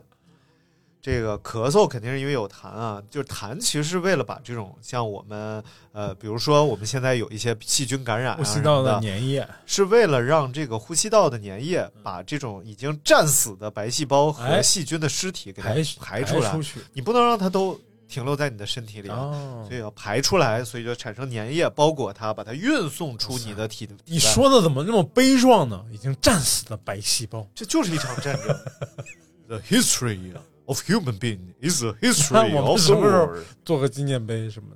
[1.03, 16.79] 这个咳嗽肯定是因为有痰啊，就是痰其实是为了把这种像我们呃，比如说我们现在有一些细菌感染、啊、呼吸道的粘液，是为了让这个呼吸道的粘液把这种已经战死的白细胞和哎细菌的尸体给它排排出来，出去。
[16.93, 17.77] 你不能让它都
[18.07, 23.89] 停留在你的身体里，哦所以要排出来，所以就产生粘液包裹它，把它运送出你的体。
[24.05, 25.83] 你说的怎么那么悲壮呢？
[25.91, 28.57] 已经战死的白细胞，这就是一场战争。
[29.49, 30.31] The history
[30.65, 33.43] of human being is a history 我们时候 world。
[33.65, 34.69] 做个纪念碑什么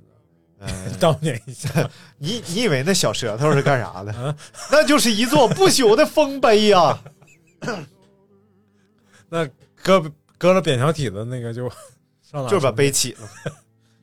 [0.60, 1.68] 的，哎 悼念一下。
[2.18, 4.12] 你你以为那小舌头是干啥的？
[4.12, 4.36] 啊
[4.70, 6.98] 那就是一座不朽的丰碑呀！
[9.28, 9.46] 那
[9.82, 11.68] 搁搁了扁条体的那个就
[12.22, 13.28] 上哪就是把碑起了，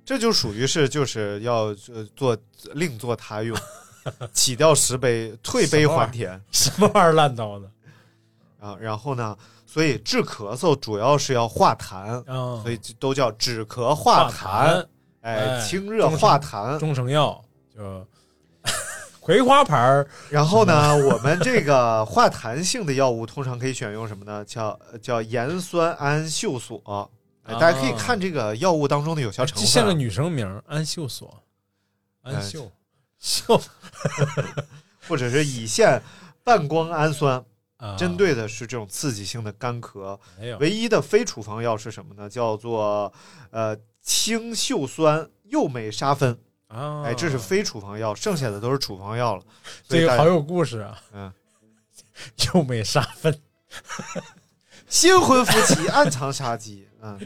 [0.06, 2.38] 这就属于是就是要呃做
[2.74, 3.58] 另作他用，
[4.34, 7.70] 起掉石碑，退碑还田什么玩意儿烂刀的
[8.60, 8.78] 啊。
[8.80, 9.36] 然后呢，
[9.76, 12.64] 所以治咳嗽主要是要化痰，啊？
[12.64, 14.88] 所以都叫止咳化痰，
[15.20, 16.80] 哎，哎清热化痰。
[16.80, 17.44] 中成药
[17.76, 18.08] 就
[19.20, 24.46] 葵花牌儿 然后呢，我们这个化痰性的药物通常可以选用什么呢？
[24.46, 27.12] 叫叫盐酸氨溴索。
[27.44, 31.44] 哎，大家可以看这个药物当中的有效成分像个女生名儿安秀索，
[32.24, 32.72] 安哎秀
[33.20, 33.62] 秀
[35.06, 36.00] 或者是乙酰
[36.46, 37.44] 半胱氨酸，啊
[37.98, 40.18] 针对的是这种刺激性的干咳。
[40.60, 42.30] 唯一的非处方药是什么呢？
[42.30, 43.12] 叫做
[43.52, 46.38] 呃氢溴酸右美沙芬。
[46.68, 49.44] 啊，哎，这是非处方药，剩下的都是处方药了。
[49.88, 51.32] 这个好有故事啊，嗯，
[52.54, 53.40] 右美沙芬
[54.90, 56.88] 新婚夫妻暗藏杀机。
[57.02, 57.20] 嗯，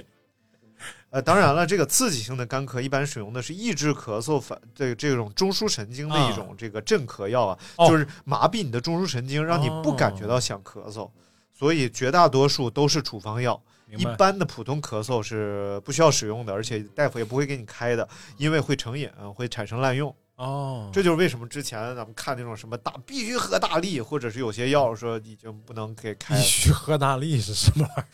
[1.11, 11.09] 呃，当然了，这个刺激性的干咳一般使用的是抑制咳嗽反这这种中枢神经的一种这个镇咳药啊，哦就是麻痹你的中枢神经，让你不感觉到想咳嗽。
[11.51, 13.61] 所以绝大多数都是处方药，
[13.97, 18.07] 一般的普通咳嗽是不需要使用的，而且大夫也不会给你开的，
[18.37, 20.15] 因为会成瘾，会产生滥用。
[20.35, 28.07] 哦，这就是为什么之前咱们看那种什么大必须喝大力，或者是有些药说已经不能给开，必须喝大力是什么玩意儿？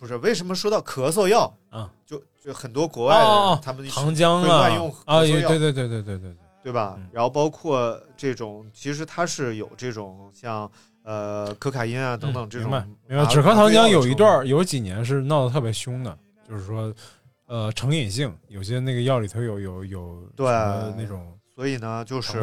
[0.00, 1.90] 不是为什么说到咳嗽药啊？
[2.06, 6.94] 就就很多国外的人、哦，他们糖浆啊乱用咳啊，对对对对对对对，对吧？
[6.96, 10.68] 嗯然后包括这种，其实它是有这种像
[11.02, 12.70] 呃可卡因啊等等这种
[13.06, 13.26] 明白。
[13.26, 16.92] 止咳糖浆有一段有几年是闹得特别凶的，就是说，
[17.46, 20.46] 呃，成瘾性，有些那个药里头有有有对
[20.96, 22.42] 那种所以呢，就是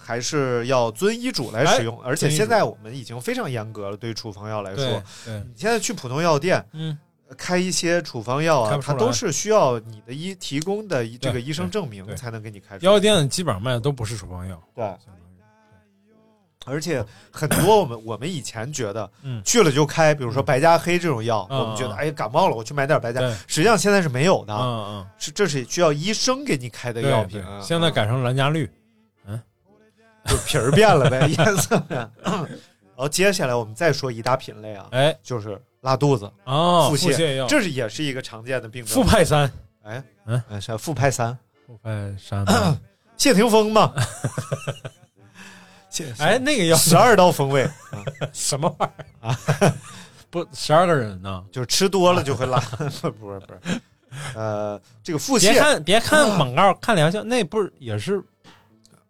[0.00, 4.84] 还是要遵医嘱来使用，而且现在我们已经非常严格了，对于处方药来说，
[5.24, 6.98] 对，你现在去普通药店嗯，
[7.38, 12.92] 开一些处方药啊它都是需要你的医提供的这个医生证明才能给你开出来。
[12.92, 14.84] 药店基本上卖的都不是处方药，对，
[16.64, 19.42] 而且很多我们我们以前觉得，嗯。
[19.44, 28.70] 去了就开，比如说白加黑这种药，嗯我们觉得嗯哎感冒了我去买点白加，实际上现在是没有的，嗯嗯，是这是需要医生给你开的药品现在改成蓝加绿，
[29.26, 29.40] 嗯。
[30.26, 31.78] 就皮儿变了呗， 颜色。
[31.80, 32.08] 变。
[32.24, 35.18] 然后接下来我们再说一大品类啊，哎。
[35.22, 38.94] 就是拉肚子、啊，腹泻泻药，这是也是一个常见的病症。
[38.94, 39.50] 复派三，
[39.82, 40.40] 哎，嗯。
[40.48, 41.36] 哎，是复派三，
[41.66, 42.44] 复派三，
[43.18, 44.92] 谢霆锋嘛，谢
[46.18, 47.68] 哎，那个药十二道风味，
[48.32, 49.28] 什么玩意儿？
[49.28, 49.38] 啊？
[50.30, 51.44] 不，十二个人呢？
[51.52, 53.40] 就是吃多了就会拉，不 是不是。
[53.40, 53.80] 不是，
[54.34, 55.50] 呃，这个腹泻。
[55.50, 58.22] 别，看别看广告，看疗效，那不是也是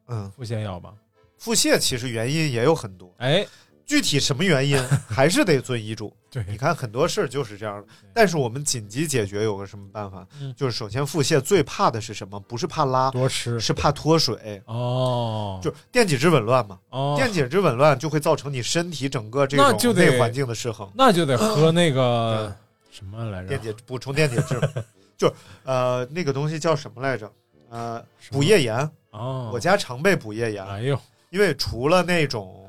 [0.08, 0.92] 嗯，腹泻药吧？
[1.38, 3.46] 腹泻其实原因也有很多，哎，
[3.92, 6.10] 具体什么原因 还是得遵医嘱。
[6.30, 10.26] 对，你看很多事儿就是这样的，但是我们紧急解决有个什么办法？
[10.40, 12.40] 嗯就是首先腹泻最怕的是什么？
[12.40, 14.62] 不是怕拉，多吃是怕脱水。
[14.64, 20.90] 哦，就电解质紊乱嘛，哦，电解质紊乱就会造成你身体整个这种内环境的失衡。
[20.94, 22.50] 那就得喝那个
[22.90, 23.60] 什么来着电？
[23.60, 24.58] 解补充电解质，
[25.18, 25.30] 就
[25.64, 27.30] 呃那个东西叫什么来着？
[27.68, 28.90] 呃，补液盐。
[29.10, 32.61] 哦，我家常备补液盐，哎呦，因为除了那种种。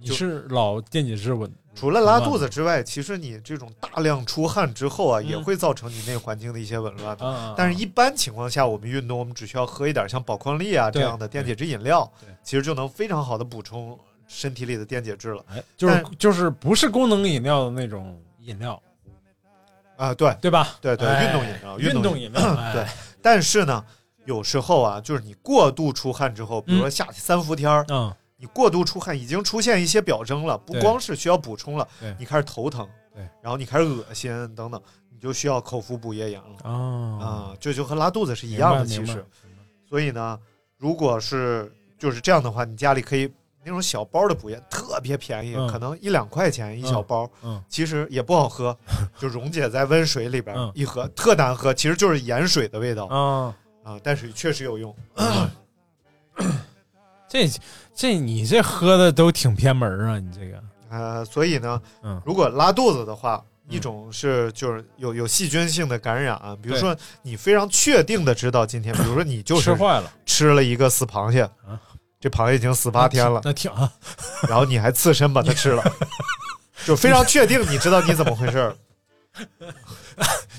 [0.00, 7.26] 你是老电解质稳，除了拉肚子之外，其实你这种大量出汗之后啊，也会造成你内环境的一些紊乱的。
[7.26, 15.44] 啊，但是，一般情况下，我们运动，我们只需要喝一点像宝矿力啊这样的电解质饮料对，其实就能非常好的补充身体里的电解质了。
[15.48, 18.80] 哎，就是就是不是功能饮料的那种饮料，
[19.96, 20.76] 啊，对对吧？
[20.80, 22.86] 对对，哎运动饮料，运动动饮料，哎对，
[23.20, 23.84] 但是呢，
[24.26, 31.86] 有时候啊，就是你过度出汗之后，比如说夏天三伏天儿，嗯，你过度出汗已经出现一些表征了，不光是需要补充了，
[32.18, 34.80] 你开始头疼，对，然后你开始恶心等等，
[35.10, 36.72] 你就需要口服补液盐了啊
[37.20, 39.24] 啊，这就和拉肚子是一样的，其实。
[39.88, 40.38] 所以呢，
[40.76, 43.28] 如果是就是这样的话，你家里可以
[43.64, 48.76] 那种小包的补液，特别便宜，嗯可能一两块钱一小包，嗯其实也不好喝，
[49.18, 54.94] 就溶解在温水里边、嗯一喝，特难喝，其实就是盐水的味道啊啊，但是确实有用。
[57.28, 57.46] 这
[57.98, 62.22] 这你这喝的都挺偏门儿啊，你这个，呃，所以呢，嗯。
[62.24, 71.74] 如果拉肚子的话，嗯一种是就是有有细菌性的感染啊，比如说你非常确定的知道今天，比如说你就是吃坏了，吃了一个死螃蟹，啊。
[72.20, 73.92] 这螃蟹已经死八天了，那挺啊，
[74.48, 75.82] 然后你还刺身把它吃了，
[76.86, 78.76] 就非常确定你知道你怎么回事儿。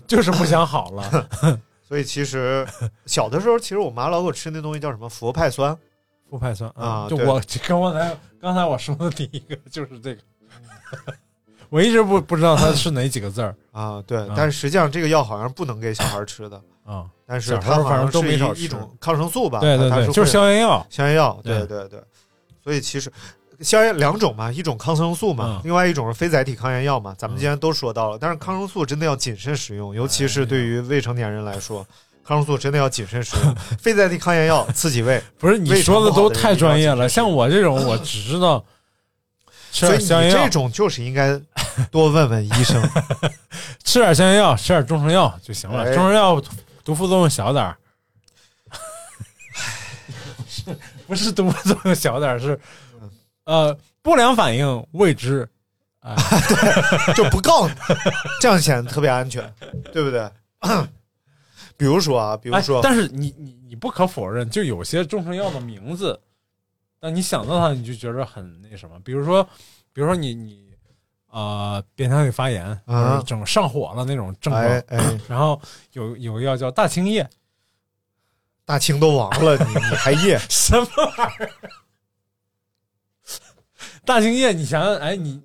[0.05, 1.29] 就是不想好了，
[1.87, 2.67] 所以其实
[3.05, 5.77] 小的时候，其实我妈老给我吃那东西叫什么佛派酸，
[6.29, 10.21] 不派酸啊就我跟刚才刚才我说的第一个就是这个，
[11.69, 19.59] 我一直不不知道它是哪几个字儿 啊，对，啊但是实际上这个药好像不能给小孩吃的， 啊，但是它好像是都没少吃一一种抗生素吧？
[19.59, 22.03] 对对对，就是消炎药，消炎药，对对对对，
[22.63, 23.11] 所以其实
[23.61, 27.13] 消炎两种嘛，一种抗生素嘛，嗯另外一种是非载体抗炎药嘛。
[27.17, 31.85] 咱们今天都说到了，但是抗生素真的要谨慎使用，尤其是对于未成年人来说，
[32.29, 33.55] 抗生素真的要谨慎使用。
[33.81, 38.63] 非甾体抗炎药刺激胃， 不是你说的都太专业了，像我这种我只知道
[39.73, 41.41] 吃所以你点消炎药这，种就是应该
[41.89, 42.79] 多问问医生。
[43.83, 45.83] 吃点消炎药，吃点中成药就行了。
[45.83, 46.39] 哎中成药
[46.85, 47.75] 毒副作用小点儿，
[50.47, 50.63] 是
[51.07, 52.37] 不是毒副作用小点儿？
[52.39, 52.59] 是
[53.45, 55.49] 呃不良反应未知。
[56.01, 56.15] 啊、
[57.13, 57.75] 就不告诉你，
[58.39, 59.53] 这样显得特别安全，
[59.91, 60.31] 对不对？
[61.79, 66.19] 比如说啊，比如哎说，但是你你你不可否认，就有些中成药的名字，
[66.99, 68.99] 当你想到它，你就觉得很那什么。
[68.99, 69.41] 比如说，
[69.93, 70.73] 比如说你你
[71.29, 75.57] 呃扁桃体发炎，啊或者整上火了那种症状，哎哎，然后
[75.93, 77.25] 有有个药叫大青叶，
[78.65, 80.37] 大清都亡了，你你还叶？
[80.49, 80.85] 什么
[81.17, 81.49] 玩意儿？
[84.03, 85.41] 大青叶，你想想，哎，你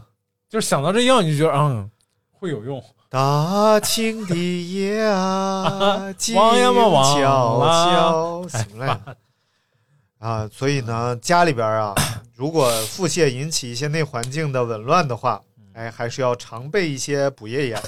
[0.50, 1.90] 就是想到这药，你就觉得嗯
[2.30, 2.84] 会有用。
[3.10, 9.00] 大清的夜啊，静悄了悄，行了。
[10.20, 11.94] 啊，所以呢，家里边啊，
[12.36, 15.40] 如果腹泻引起一些内环境的紊乱的话，
[15.72, 17.82] 哎，还是要常备一些补液盐。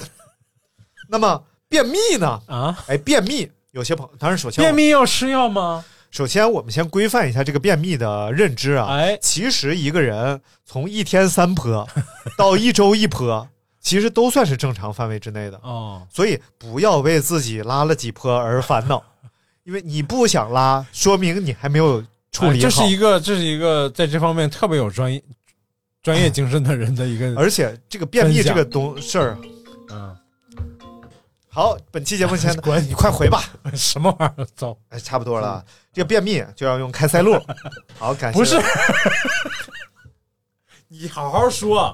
[1.07, 2.41] 那么便秘呢？
[2.47, 5.85] 啊，哎，便秘，有些朋友，当然首先便秘要吃药吗？
[6.09, 8.87] 首先，我们先规范一下这个便秘的认知啊。
[8.89, 11.87] 哎，其实一个人从一天三泼
[12.35, 13.47] 到一周一泼，
[13.81, 15.57] 其实都算是正常范围之内的。
[15.63, 19.03] 哦，所以不要为自己拉了几坡而烦恼，
[19.65, 22.01] 因为你不想拉，说明你还没有
[22.31, 22.53] 处理好。
[22.53, 25.21] 哎这是一个这是一个在这方面特别有专业
[26.03, 29.37] 专业精神的人的一个， 而且这个便秘这个东事儿，
[29.89, 30.15] 嗯，
[31.47, 34.45] 好，本期节目先滚 你快回吧，什么玩意儿？
[34.55, 35.63] 走，哎，差不多了。
[35.93, 37.37] 这个便秘就要用开塞露。
[37.99, 38.39] 好，感谢。
[38.39, 38.55] 不是，
[40.87, 41.93] 你好好说，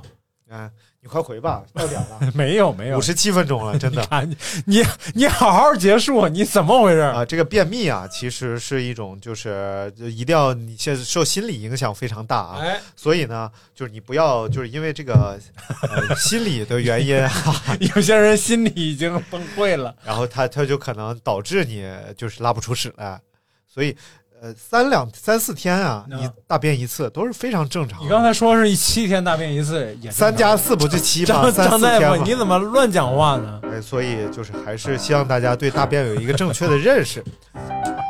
[0.49, 0.69] 哎，
[1.07, 4.05] 你快回吧， 到点了，没有没有五，十七分钟了，真的。
[4.07, 4.35] 看你
[4.65, 4.83] 你
[5.13, 6.99] 你好好结束，你怎么回事？
[6.99, 15.39] 啊，这个便秘啊，其实是一种，就是就一定要你现在受心理影响非常大啊，哎，所以呢，就是你不要就是因为这个、
[15.81, 17.31] 呃、 心理的原因啊，
[17.95, 19.95] 有些人心理已经崩溃了。
[20.03, 23.17] 然后他他就可能导致你就是拉不出屎来，
[23.65, 23.95] 所以
[24.39, 28.03] 呃三两三四天啊，嗯你大便一次都是非常正常。
[28.03, 31.25] 你刚才说是一七天大便一次，也三加四不就七吗？
[31.27, 33.59] 张三张大夫，四天你怎么乱讲话呢？
[33.71, 37.23] 哎，所以就是还是希望大家对大便有一个正确的认识。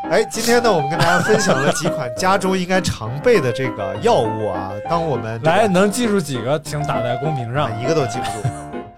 [0.10, 4.72] 哎，今天呢，我们跟大家分享了几款家中应该常备的这个药物啊。
[4.90, 7.80] 当我们、这个、来，能记住几个，请打在公屏上啊。
[7.82, 8.48] 一个都记不住。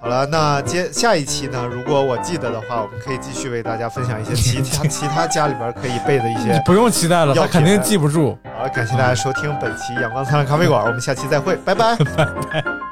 [0.02, 6.54] 好了，那接下一期呢，如果我记得的话，我们可以继续为大家分享一些其他 其他家里边可以备的一些。
[6.54, 8.38] 你不用期待了，药他肯定记不住。
[8.56, 11.96] 好了，感谢大家收听本期阳光灿烂咖啡馆，我们下期再会，拜拜。
[12.16, 12.89] 拜拜。